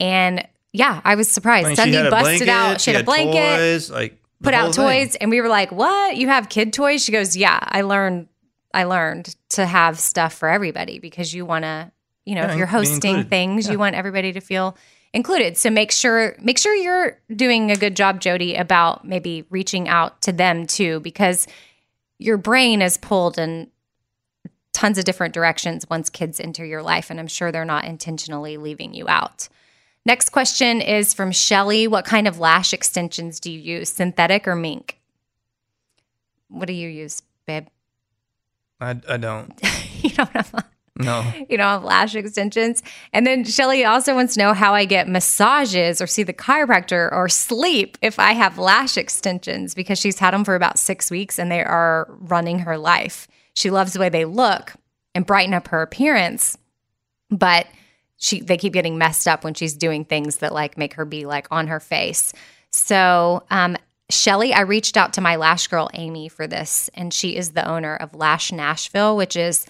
and 0.00 0.46
yeah, 0.72 1.00
I 1.04 1.14
was 1.14 1.28
surprised. 1.28 1.66
I 1.66 1.68
mean, 1.70 1.76
Sunday 1.76 1.96
had 1.98 2.10
busted 2.10 2.46
blanket. 2.46 2.48
out. 2.48 2.80
She 2.80 2.92
had 2.92 3.00
a 3.02 3.04
blanket. 3.04 3.56
Toys, 3.58 3.90
like 3.90 4.18
put 4.42 4.52
out 4.54 4.74
thing. 4.74 4.84
toys 4.84 5.16
and 5.16 5.30
we 5.30 5.40
were 5.40 5.48
like 5.48 5.72
what 5.72 6.16
you 6.16 6.28
have 6.28 6.50
kid 6.50 6.70
toys 6.70 7.02
she 7.02 7.10
goes 7.10 7.34
yeah 7.34 7.58
i 7.62 7.80
learned 7.80 8.28
i 8.74 8.84
learned 8.84 9.34
to 9.48 9.64
have 9.64 9.98
stuff 9.98 10.34
for 10.34 10.46
everybody 10.46 10.98
because 10.98 11.32
you 11.32 11.46
want 11.46 11.62
to 11.64 11.90
you 12.26 12.34
know 12.34 12.42
Yeah, 12.42 12.52
if 12.52 12.58
you're 12.58 12.66
hosting 12.66 13.24
things 13.24 13.66
you 13.66 13.78
want 13.78 13.94
everybody 13.96 14.34
to 14.34 14.40
feel 14.40 14.76
included 15.12 15.56
so 15.56 15.70
make 15.70 15.90
sure 15.90 16.36
make 16.40 16.58
sure 16.58 16.74
you're 16.74 17.18
doing 17.34 17.70
a 17.70 17.76
good 17.76 17.96
job 17.96 18.20
jody 18.20 18.54
about 18.54 19.04
maybe 19.04 19.44
reaching 19.50 19.88
out 19.88 20.20
to 20.22 20.32
them 20.32 20.66
too 20.66 21.00
because 21.00 21.46
your 22.18 22.36
brain 22.36 22.82
is 22.82 22.96
pulled 22.96 23.38
in 23.38 23.70
tons 24.72 24.98
of 24.98 25.04
different 25.04 25.32
directions 25.32 25.88
once 25.88 26.10
kids 26.10 26.38
enter 26.38 26.64
your 26.64 26.82
life 26.82 27.10
and 27.10 27.18
i'm 27.18 27.26
sure 27.26 27.50
they're 27.50 27.64
not 27.64 27.84
intentionally 27.84 28.56
leaving 28.56 28.92
you 28.92 29.06
out 29.08 29.48
Next 30.06 30.28
question 30.28 30.80
is 30.80 31.12
from 31.12 31.32
Shelly. 31.32 31.88
What 31.88 32.04
kind 32.04 32.28
of 32.28 32.38
lash 32.38 32.72
extensions 32.72 33.40
do 33.40 33.50
you 33.50 33.58
use, 33.58 33.88
synthetic 33.88 34.46
or 34.46 34.54
mink? 34.54 35.00
What 36.46 36.68
do 36.68 36.72
you 36.72 36.88
use, 36.88 37.22
babe? 37.44 37.66
I, 38.80 38.90
I 39.08 39.16
don't. 39.16 39.52
you 40.02 40.10
don't 40.10 40.30
have 40.30 40.64
No. 40.98 41.24
you 41.48 41.56
don't 41.56 41.84
lash 41.84 42.14
extensions. 42.14 42.82
And 43.12 43.26
then 43.26 43.44
Shelly 43.44 43.84
also 43.84 44.14
wants 44.14 44.34
to 44.34 44.40
know 44.40 44.54
how 44.54 44.74
I 44.74 44.84
get 44.84 45.08
massages 45.08 46.00
or 46.00 46.06
see 46.06 46.22
the 46.22 46.32
chiropractor 46.32 47.12
or 47.12 47.28
sleep 47.28 47.98
if 48.02 48.18
I 48.18 48.32
have 48.32 48.58
lash 48.58 48.96
extensions 48.96 49.74
because 49.74 49.98
she's 49.98 50.18
had 50.18 50.32
them 50.34 50.44
for 50.44 50.54
about 50.54 50.78
six 50.78 51.10
weeks 51.10 51.38
and 51.38 51.50
they 51.50 51.62
are 51.62 52.08
running 52.20 52.60
her 52.60 52.78
life. 52.78 53.28
She 53.54 53.70
loves 53.70 53.92
the 53.92 54.00
way 54.00 54.08
they 54.08 54.24
look 54.24 54.74
and 55.14 55.26
brighten 55.26 55.54
up 55.54 55.68
her 55.68 55.82
appearance, 55.82 56.58
but 57.30 57.66
she 58.18 58.40
they 58.40 58.56
keep 58.56 58.72
getting 58.72 58.96
messed 58.96 59.28
up 59.28 59.44
when 59.44 59.54
she's 59.54 59.74
doing 59.74 60.04
things 60.04 60.38
that 60.38 60.52
like 60.54 60.78
make 60.78 60.94
her 60.94 61.04
be 61.04 61.26
like 61.26 61.46
on 61.50 61.66
her 61.66 61.80
face. 61.80 62.32
So 62.70 63.44
um 63.50 63.76
Shelly, 64.08 64.54
I 64.54 64.60
reached 64.60 64.96
out 64.96 65.14
to 65.14 65.20
my 65.20 65.34
lash 65.34 65.66
girl 65.66 65.90
Amy 65.92 66.28
for 66.28 66.46
this, 66.46 66.88
and 66.94 67.12
she 67.12 67.34
is 67.34 67.50
the 67.50 67.68
owner 67.68 67.96
of 67.96 68.14
Lash 68.14 68.52
Nashville, 68.52 69.16
which 69.16 69.34
is 69.34 69.66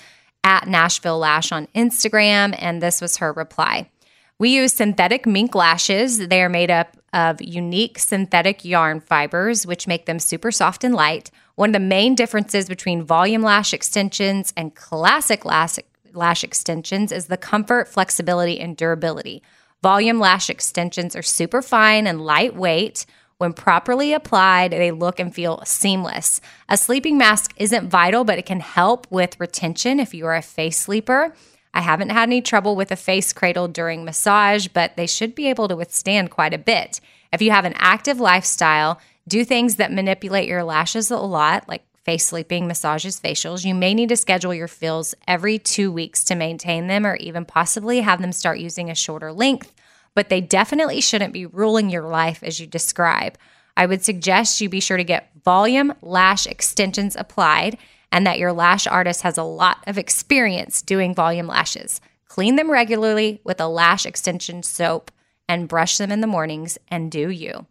at 0.46 0.68
Nashville 0.68 1.18
Lash 1.18 1.50
on 1.50 1.66
Instagram. 1.74 2.54
And 2.58 2.80
this 2.80 3.00
was 3.00 3.16
her 3.16 3.32
reply. 3.32 3.90
We 4.38 4.50
use 4.50 4.74
synthetic 4.74 5.26
mink 5.26 5.56
lashes. 5.56 6.28
They 6.28 6.40
are 6.40 6.48
made 6.48 6.70
up 6.70 6.96
of 7.12 7.42
unique 7.42 7.98
synthetic 7.98 8.64
yarn 8.64 9.00
fibers, 9.00 9.66
which 9.66 9.88
make 9.88 10.06
them 10.06 10.20
super 10.20 10.52
soft 10.52 10.84
and 10.84 10.94
light. 10.94 11.32
One 11.56 11.70
of 11.70 11.72
the 11.72 11.80
main 11.80 12.14
differences 12.14 12.68
between 12.68 13.02
volume 13.02 13.42
lash 13.42 13.74
extensions 13.74 14.52
and 14.56 14.74
classic 14.74 15.44
lash, 15.44 15.78
lash 16.12 16.44
extensions 16.44 17.10
is 17.10 17.26
the 17.26 17.36
comfort, 17.36 17.88
flexibility, 17.88 18.60
and 18.60 18.76
durability. 18.76 19.42
Volume 19.82 20.20
lash 20.20 20.48
extensions 20.48 21.16
are 21.16 21.22
super 21.22 21.60
fine 21.60 22.06
and 22.06 22.24
lightweight. 22.24 23.04
When 23.38 23.52
properly 23.52 24.14
applied, 24.14 24.70
they 24.70 24.90
look 24.90 25.20
and 25.20 25.34
feel 25.34 25.62
seamless. 25.66 26.40
A 26.70 26.78
sleeping 26.78 27.18
mask 27.18 27.52
isn't 27.56 27.90
vital, 27.90 28.24
but 28.24 28.38
it 28.38 28.46
can 28.46 28.60
help 28.60 29.06
with 29.10 29.38
retention 29.38 30.00
if 30.00 30.14
you 30.14 30.24
are 30.24 30.34
a 30.34 30.40
face 30.40 30.78
sleeper. 30.80 31.34
I 31.74 31.82
haven't 31.82 32.08
had 32.08 32.30
any 32.30 32.40
trouble 32.40 32.76
with 32.76 32.90
a 32.90 32.96
face 32.96 33.34
cradle 33.34 33.68
during 33.68 34.06
massage, 34.06 34.68
but 34.68 34.96
they 34.96 35.06
should 35.06 35.34
be 35.34 35.48
able 35.50 35.68
to 35.68 35.76
withstand 35.76 36.30
quite 36.30 36.54
a 36.54 36.58
bit. 36.58 37.02
If 37.30 37.42
you 37.42 37.50
have 37.50 37.66
an 37.66 37.74
active 37.76 38.18
lifestyle, 38.18 38.98
do 39.28 39.44
things 39.44 39.76
that 39.76 39.92
manipulate 39.92 40.48
your 40.48 40.64
lashes 40.64 41.10
a 41.10 41.18
lot, 41.18 41.68
like 41.68 41.82
face 42.06 42.26
sleeping, 42.26 42.66
massages, 42.66 43.20
facials, 43.20 43.66
you 43.66 43.74
may 43.74 43.92
need 43.92 44.08
to 44.08 44.16
schedule 44.16 44.54
your 44.54 44.68
fills 44.68 45.14
every 45.28 45.58
two 45.58 45.92
weeks 45.92 46.24
to 46.24 46.34
maintain 46.34 46.86
them 46.86 47.04
or 47.04 47.16
even 47.16 47.44
possibly 47.44 48.00
have 48.00 48.22
them 48.22 48.32
start 48.32 48.58
using 48.58 48.88
a 48.88 48.94
shorter 48.94 49.30
length. 49.30 49.74
But 50.16 50.30
they 50.30 50.40
definitely 50.40 51.00
shouldn't 51.00 51.34
be 51.34 51.46
ruling 51.46 51.90
your 51.90 52.02
life 52.02 52.42
as 52.42 52.58
you 52.58 52.66
describe. 52.66 53.38
I 53.76 53.84
would 53.84 54.02
suggest 54.02 54.60
you 54.60 54.68
be 54.68 54.80
sure 54.80 54.96
to 54.96 55.04
get 55.04 55.30
volume 55.44 55.92
lash 56.00 56.46
extensions 56.46 57.14
applied 57.14 57.76
and 58.10 58.26
that 58.26 58.38
your 58.38 58.52
lash 58.52 58.86
artist 58.86 59.20
has 59.22 59.36
a 59.36 59.42
lot 59.42 59.84
of 59.86 59.98
experience 59.98 60.80
doing 60.80 61.14
volume 61.14 61.46
lashes. 61.46 62.00
Clean 62.28 62.56
them 62.56 62.70
regularly 62.70 63.42
with 63.44 63.60
a 63.60 63.68
lash 63.68 64.06
extension 64.06 64.62
soap 64.62 65.10
and 65.48 65.68
brush 65.68 65.98
them 65.98 66.10
in 66.10 66.22
the 66.22 66.26
mornings 66.26 66.78
and 66.88 67.12
do 67.12 67.28
you. 67.28 67.66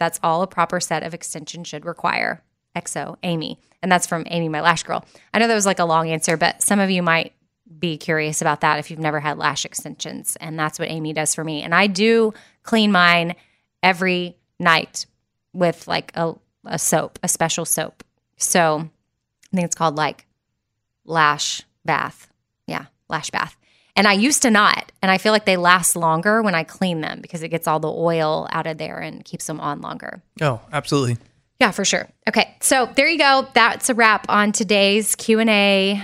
That's 0.00 0.18
all 0.20 0.42
a 0.42 0.48
proper 0.48 0.80
set 0.80 1.04
of 1.04 1.14
extensions 1.14 1.68
should 1.68 1.84
require. 1.84 2.42
XO, 2.74 3.16
Amy. 3.22 3.60
And 3.82 3.90
that's 3.90 4.06
from 4.06 4.24
Amy, 4.26 4.48
my 4.48 4.60
lash 4.60 4.82
girl. 4.82 5.04
I 5.32 5.38
know 5.38 5.46
that 5.46 5.54
was 5.54 5.66
like 5.66 5.78
a 5.78 5.84
long 5.84 6.10
answer, 6.10 6.36
but 6.36 6.60
some 6.60 6.80
of 6.80 6.90
you 6.90 7.02
might 7.02 7.32
be 7.78 7.96
curious 7.96 8.40
about 8.40 8.60
that 8.60 8.78
if 8.78 8.90
you've 8.90 9.00
never 9.00 9.20
had 9.20 9.38
lash 9.38 9.64
extensions. 9.64 10.36
And 10.40 10.58
that's 10.58 10.78
what 10.78 10.90
Amy 10.90 11.12
does 11.12 11.34
for 11.34 11.44
me. 11.44 11.62
And 11.62 11.74
I 11.74 11.86
do 11.86 12.32
clean 12.62 12.92
mine 12.92 13.34
every 13.82 14.36
night 14.58 15.06
with 15.52 15.86
like 15.86 16.12
a, 16.14 16.34
a 16.64 16.78
soap, 16.78 17.18
a 17.22 17.28
special 17.28 17.64
soap. 17.64 18.04
So 18.36 18.88
I 19.52 19.56
think 19.56 19.66
it's 19.66 19.74
called 19.74 19.96
like 19.96 20.26
lash 21.04 21.62
bath. 21.84 22.28
Yeah, 22.66 22.86
lash 23.08 23.30
bath. 23.30 23.56
And 23.96 24.06
I 24.06 24.12
used 24.12 24.42
to 24.42 24.50
not. 24.50 24.92
And 25.02 25.10
I 25.10 25.18
feel 25.18 25.32
like 25.32 25.44
they 25.44 25.56
last 25.56 25.96
longer 25.96 26.40
when 26.42 26.54
I 26.54 26.62
clean 26.62 27.00
them 27.00 27.20
because 27.20 27.42
it 27.42 27.48
gets 27.48 27.66
all 27.66 27.80
the 27.80 27.90
oil 27.90 28.46
out 28.52 28.66
of 28.66 28.78
there 28.78 28.98
and 28.98 29.24
keeps 29.24 29.46
them 29.46 29.60
on 29.60 29.80
longer. 29.80 30.22
Oh, 30.40 30.60
absolutely. 30.72 31.16
Yeah, 31.58 31.72
for 31.72 31.84
sure. 31.84 32.08
Okay, 32.28 32.56
so 32.60 32.88
there 32.94 33.08
you 33.08 33.18
go. 33.18 33.48
That's 33.54 33.88
a 33.88 33.94
wrap 33.94 34.26
on 34.28 34.52
today's 34.52 35.16
Q 35.16 35.40
and 35.40 35.50
A 35.50 36.02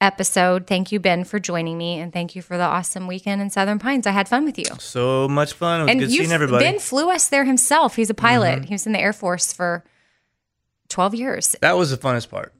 episode. 0.00 0.66
Thank 0.66 0.92
you, 0.92 0.98
Ben, 1.00 1.24
for 1.24 1.38
joining 1.38 1.76
me, 1.78 1.98
and 1.98 2.12
thank 2.12 2.34
you 2.34 2.42
for 2.42 2.56
the 2.56 2.62
awesome 2.64 3.06
weekend 3.06 3.42
in 3.42 3.50
Southern 3.50 3.78
Pines. 3.78 4.06
I 4.06 4.10
had 4.12 4.28
fun 4.28 4.44
with 4.44 4.58
you. 4.58 4.64
So 4.78 5.28
much 5.28 5.52
fun. 5.52 5.80
It 5.80 5.84
was 5.84 5.90
and 5.90 6.00
good 6.00 6.10
seeing 6.10 6.32
everybody. 6.32 6.64
Ben 6.64 6.78
flew 6.78 7.10
us 7.10 7.28
there 7.28 7.44
himself. 7.44 7.96
He's 7.96 8.10
a 8.10 8.14
pilot. 8.14 8.56
Mm-hmm. 8.60 8.64
He 8.68 8.74
was 8.74 8.86
in 8.86 8.92
the 8.92 9.00
Air 9.00 9.12
Force 9.12 9.52
for 9.52 9.84
twelve 10.88 11.14
years. 11.14 11.54
that 11.60 11.76
was 11.76 11.90
the 11.90 11.96
funnest 11.98 12.30
part. 12.30 12.52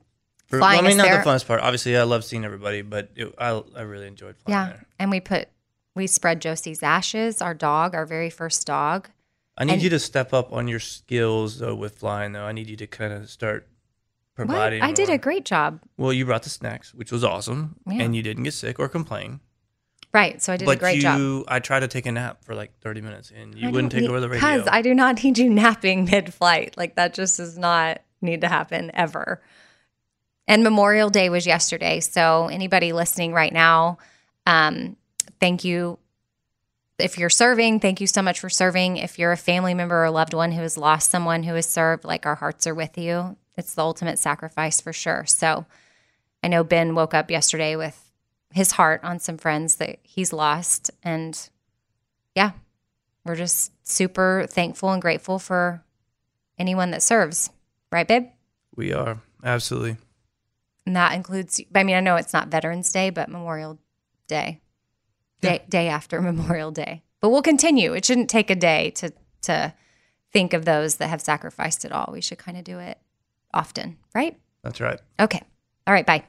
For- 0.47 0.59
Flying 0.59 0.79
well, 0.79 0.85
I 0.87 0.89
mean, 0.89 0.97
not 0.97 1.05
there. 1.05 1.23
the 1.23 1.29
funnest 1.31 1.47
part. 1.47 1.61
Obviously, 1.61 1.97
I 1.97 2.03
love 2.03 2.25
seeing 2.25 2.45
everybody, 2.45 2.83
but 2.83 3.11
it, 3.17 3.33
I 3.39 3.63
I 3.77 3.83
really 3.83 4.07
enjoyed 4.09 4.37
flying 4.37 4.59
Yeah. 4.59 4.73
there. 4.73 4.87
And 4.99 5.11
we 5.11 5.21
put, 5.21 5.49
we 5.95 6.07
spread 6.09 6.41
Josie's 6.41 6.83
ashes, 6.83 7.41
our 7.41 7.55
dog, 7.55 7.95
our 7.95 8.05
very 8.05 8.31
first 8.31 8.67
dog. 8.67 9.09
I 9.57 9.65
need 9.65 9.75
And- 9.75 9.83
you 9.83 9.91
to 9.91 9.99
step 9.99 10.33
up 10.33 10.53
on 10.53 10.69
your 10.69 10.81
skills 10.81 11.59
though 11.61 11.75
with 11.75 11.99
flying 11.99 12.33
though. 12.33 12.45
I 12.45 12.53
need 12.53 12.69
you 12.69 12.77
to 12.77 12.87
kind 12.87 13.13
of 13.13 13.31
start 13.31 13.69
What? 14.47 14.73
I 14.83 14.93
did 14.93 15.09
a 15.11 15.19
great 15.19 15.45
job. 15.45 15.81
Well, 15.97 16.13
you 16.13 16.25
brought 16.25 16.43
the 16.43 16.51
snacks, 16.51 16.95
which 16.95 17.11
was 17.13 17.25
awesome, 17.25 17.77
Yeah. 17.87 18.03
and 18.03 18.15
you 18.17 18.23
didn't 18.23 18.45
get 18.45 18.55
sick 18.55 18.79
or 18.79 18.89
complain. 18.89 19.41
Right. 20.13 20.43
So 20.43 20.53
I 20.53 20.57
did 20.57 20.65
but 20.67 20.77
a 20.79 20.81
great 20.81 20.97
you, 20.97 21.03
job. 21.03 21.45
I 21.49 21.61
tried 21.61 21.81
to 21.81 21.89
take 21.89 22.05
a 22.07 22.13
nap 22.13 22.45
for 22.45 22.55
like 22.55 22.73
thirty 22.81 23.01
minutes, 23.01 23.31
and 23.35 23.55
you 23.55 23.69
I 23.69 23.71
wouldn't 23.71 23.93
take 23.93 24.03
need- 24.03 24.11
over 24.11 24.21
the 24.21 24.29
radio. 24.29 24.41
Because 24.41 24.69
I 24.71 24.83
do 24.83 24.93
not 24.95 25.23
need 25.23 25.39
you 25.39 25.49
napping 25.49 26.05
mid 26.11 26.35
flight. 26.35 26.77
Like 26.77 26.97
that 26.97 27.15
just 27.15 27.37
does 27.37 27.57
not 27.57 28.01
need 28.21 28.41
to 28.41 28.49
happen 28.49 28.91
ever. 28.95 29.41
And 30.49 30.65
Memorial 30.65 31.11
Day 31.11 31.29
was 31.29 31.47
yesterday. 31.47 32.01
So 32.01 32.49
anybody 32.49 32.93
listening 32.93 33.33
right 33.33 33.53
now, 33.53 33.99
um, 34.47 34.97
thank 35.39 35.63
you. 35.63 35.99
If 36.99 37.17
you're 37.17 37.31
serving, 37.31 37.79
thank 37.81 38.01
you 38.01 38.07
so 38.09 38.21
much 38.21 38.41
for 38.41 38.51
serving. 38.51 38.97
If 38.97 39.17
you're 39.19 39.33
a 39.33 39.37
family 39.37 39.75
member 39.75 40.05
or 40.05 40.11
loved 40.11 40.35
one 40.35 40.51
who 40.53 40.61
has 40.63 40.77
lost 40.77 41.09
someone 41.11 41.45
who 41.45 41.55
has 41.55 41.67
served, 41.67 42.05
like 42.05 42.27
our 42.27 42.35
hearts 42.35 42.67
are 42.67 42.75
with 42.75 42.99
you. 42.99 43.37
It's 43.61 43.75
the 43.75 43.83
ultimate 43.83 44.19
sacrifice 44.19 44.81
for 44.81 44.93
sure. 44.93 45.25
So 45.27 45.67
I 46.43 46.49
know 46.49 46.65
Ben 46.65 46.95
woke 46.95 47.15
up 47.15 47.31
yesterday 47.31 47.77
with 47.77 48.11
his 48.53 48.73
heart 48.73 49.05
on 49.05 49.19
some 49.19 49.37
friends 49.39 49.77
that 49.77 49.99
he's 50.03 50.33
lost. 50.33 50.91
And 51.03 51.39
yeah, 52.35 52.53
we're 53.25 53.37
just 53.37 53.73
super 53.87 54.47
thankful 54.49 54.91
and 54.91 55.03
grateful 55.03 55.39
for 55.39 55.85
anyone 56.59 56.91
that 56.91 57.03
serves. 57.03 57.51
Right, 57.93 58.09
babe? 58.09 58.29
we 58.77 58.95
are 58.95 59.21
absolutely. 59.45 59.99
And 60.87 60.97
that 60.97 61.13
includes, 61.13 61.61
I 61.75 61.85
mean, 61.85 61.97
I 61.97 62.01
know 62.01 62.17
it's 62.17 62.33
not 62.33 62.49
Veterans 62.49 62.91
Day, 62.91 63.11
but 63.11 63.29
Memorial 63.29 63.79
Day, 64.27 64.63
day, 65.43 65.63
day 65.69 65.89
after 65.89 66.21
Memorial 66.23 66.71
Day. 66.71 67.03
But 67.21 67.29
we'll 67.29 67.43
continue. 67.43 67.93
It 67.93 68.07
shouldn't 68.07 68.31
take 68.31 68.49
a 68.49 68.55
day 68.55 68.91
to, 68.93 69.13
to 69.43 69.75
think 70.33 70.55
of 70.55 70.65
those 70.65 70.97
that 70.97 71.09
have 71.09 71.21
sacrificed 71.21 71.85
it 71.85 71.93
all. 71.93 72.09
We 72.11 72.23
should 72.23 72.39
kind 72.39 72.57
of 72.57 72.65
do 72.65 72.79
it 72.79 72.97
often, 73.53 73.97
right? 74.15 74.39
That's 74.63 74.81
right. 74.81 75.01
Okay. 75.19 75.43
All 75.87 75.95
right. 75.95 76.07
Bye. 76.07 76.25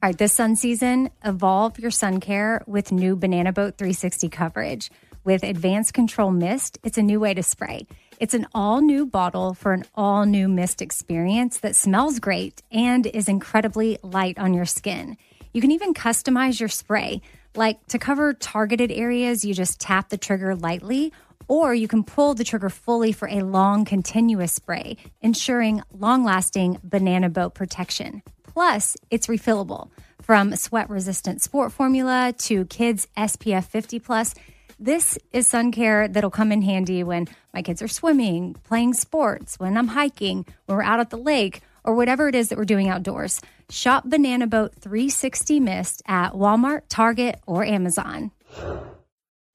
All 0.00 0.08
right, 0.08 0.16
this 0.16 0.32
sun 0.32 0.54
season, 0.54 1.10
evolve 1.24 1.80
your 1.80 1.90
sun 1.90 2.20
care 2.20 2.62
with 2.68 2.92
new 2.92 3.16
Banana 3.16 3.52
Boat 3.52 3.76
360 3.78 4.28
coverage. 4.28 4.90
With 5.24 5.42
advanced 5.42 5.92
control 5.92 6.30
mist, 6.30 6.78
it's 6.84 6.98
a 6.98 7.02
new 7.02 7.18
way 7.18 7.34
to 7.34 7.42
spray. 7.42 7.88
It's 8.20 8.32
an 8.32 8.46
all 8.54 8.80
new 8.80 9.06
bottle 9.06 9.54
for 9.54 9.72
an 9.72 9.84
all 9.96 10.24
new 10.24 10.48
mist 10.48 10.80
experience 10.80 11.58
that 11.60 11.74
smells 11.74 12.20
great 12.20 12.62
and 12.70 13.06
is 13.06 13.28
incredibly 13.28 13.98
light 14.02 14.38
on 14.38 14.54
your 14.54 14.66
skin. 14.66 15.16
You 15.52 15.60
can 15.60 15.72
even 15.72 15.94
customize 15.94 16.60
your 16.60 16.68
spray. 16.68 17.20
Like 17.58 17.84
to 17.88 17.98
cover 17.98 18.34
targeted 18.34 18.92
areas, 18.92 19.44
you 19.44 19.52
just 19.52 19.80
tap 19.80 20.10
the 20.10 20.16
trigger 20.16 20.54
lightly, 20.54 21.12
or 21.48 21.74
you 21.74 21.88
can 21.88 22.04
pull 22.04 22.34
the 22.34 22.44
trigger 22.44 22.70
fully 22.70 23.10
for 23.10 23.26
a 23.26 23.42
long, 23.42 23.84
continuous 23.84 24.52
spray, 24.52 24.96
ensuring 25.22 25.82
long 25.92 26.22
lasting 26.22 26.78
banana 26.84 27.28
boat 27.28 27.54
protection. 27.54 28.22
Plus, 28.44 28.96
it's 29.10 29.26
refillable. 29.26 29.90
From 30.22 30.54
sweat 30.54 30.88
resistant 30.88 31.42
sport 31.42 31.72
formula 31.72 32.32
to 32.42 32.64
kids 32.66 33.08
SPF 33.16 33.64
50 33.64 33.98
plus, 33.98 34.36
this 34.78 35.18
is 35.32 35.48
sun 35.48 35.72
care 35.72 36.06
that'll 36.06 36.30
come 36.30 36.52
in 36.52 36.62
handy 36.62 37.02
when 37.02 37.26
my 37.52 37.62
kids 37.62 37.82
are 37.82 37.88
swimming, 37.88 38.54
playing 38.62 38.94
sports, 38.94 39.58
when 39.58 39.76
I'm 39.76 39.88
hiking, 39.88 40.46
when 40.66 40.78
we're 40.78 40.84
out 40.84 41.00
at 41.00 41.10
the 41.10 41.16
lake, 41.16 41.62
or 41.82 41.96
whatever 41.96 42.28
it 42.28 42.36
is 42.36 42.50
that 42.50 42.58
we're 42.58 42.64
doing 42.64 42.88
outdoors. 42.88 43.40
Shop 43.70 44.04
Banana 44.08 44.46
Boat 44.46 44.74
360 44.80 45.60
Mist 45.60 46.02
at 46.06 46.32
Walmart, 46.32 46.82
Target, 46.88 47.38
or 47.46 47.64
Amazon. 47.64 48.30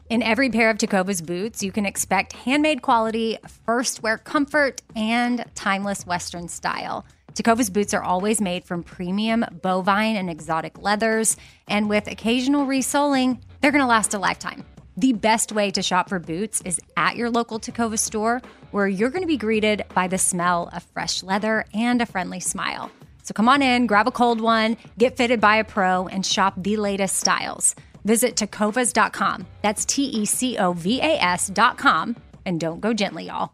In 0.08 0.22
every 0.22 0.52
pair 0.52 0.70
of 0.70 0.78
Tecovas 0.78 1.26
boots, 1.26 1.64
you 1.64 1.72
can 1.72 1.88
expect 1.88 2.34
handmade 2.34 2.84
quality, 2.84 3.40
first 3.66 4.04
wear 4.04 4.20
comfort, 4.20 4.84
and 4.96 5.44
timeless 5.56 6.06
Western 6.06 6.48
style. 6.48 7.06
Tecovas 7.34 7.74
boots 7.74 7.96
are 7.96 8.04
always 8.04 8.40
made 8.40 8.64
from 8.66 8.84
premium 8.84 9.44
bovine 9.64 10.16
and 10.16 10.30
exotic 10.30 10.78
leathers, 10.78 11.36
and 11.68 11.90
with 11.90 12.06
occasional 12.06 12.68
resoling, 12.68 13.40
they're 13.62 13.72
going 13.72 13.82
to 13.82 13.88
last 13.88 14.14
a 14.14 14.20
lifetime. 14.20 14.64
The 14.96 15.14
best 15.14 15.52
way 15.52 15.72
to 15.72 15.82
shop 15.82 16.10
for 16.10 16.20
boots 16.20 16.62
is 16.62 16.80
at 16.96 17.16
your 17.16 17.32
local 17.32 17.60
Takova 17.60 17.98
store, 17.98 18.44
where 18.70 18.88
you're 18.88 19.10
going 19.10 19.24
to 19.24 19.28
be 19.28 19.38
greeted 19.38 19.86
by 19.96 20.08
the 20.08 20.20
smell 20.20 20.70
of 20.72 20.84
fresh 20.84 21.24
leather 21.24 21.66
and 21.74 22.00
a 22.00 22.06
friendly 22.06 22.40
smile. 22.40 22.92
So 23.24 23.34
come 23.34 23.50
on 23.50 23.62
in, 23.62 23.88
grab 23.88 24.08
a 24.08 24.12
cold 24.12 24.40
one, 24.40 24.78
get 24.98 25.18
fitted 25.18 25.42
by 25.42 25.56
a 25.56 25.64
pro, 25.64 26.08
and 26.08 26.26
shop 26.26 26.54
the 26.58 26.78
latest 26.78 27.16
styles. 27.16 27.76
Visit 28.06 28.36
tecovas.com. 28.36 29.48
That's 29.62 29.86
T 29.86 30.04
E 30.04 30.26
C 30.26 30.58
O 30.58 30.74
V 30.74 31.00
A 31.02 31.18
S.com. 31.22 32.16
And 32.46 32.60
don't 32.60 32.82
go 32.82 32.94
gently, 32.94 33.26
y'all. 33.28 33.54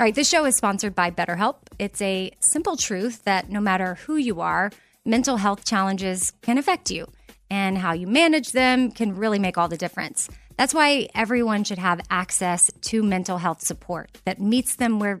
All 0.00 0.06
right, 0.06 0.14
this 0.14 0.30
show 0.30 0.46
is 0.46 0.56
sponsored 0.56 0.94
by 0.94 1.10
BetterHelp. 1.10 1.56
It's 1.78 2.00
a 2.00 2.30
simple 2.40 2.76
truth 2.76 3.24
that 3.24 3.50
no 3.50 3.60
matter 3.60 3.96
who 4.06 4.16
you 4.16 4.40
are, 4.40 4.70
mental 5.04 5.36
health 5.36 5.64
challenges 5.64 6.32
can 6.40 6.56
affect 6.56 6.90
you, 6.90 7.06
and 7.50 7.76
how 7.76 7.92
you 7.92 8.06
manage 8.06 8.52
them 8.52 8.92
can 8.92 9.14
really 9.14 9.38
make 9.38 9.58
all 9.58 9.68
the 9.68 9.76
difference. 9.76 10.30
That's 10.56 10.72
why 10.72 11.08
everyone 11.14 11.64
should 11.64 11.78
have 11.78 12.00
access 12.10 12.70
to 12.82 13.02
mental 13.02 13.38
health 13.38 13.62
support 13.62 14.18
that 14.24 14.40
meets 14.40 14.76
them 14.76 15.00
where 15.00 15.20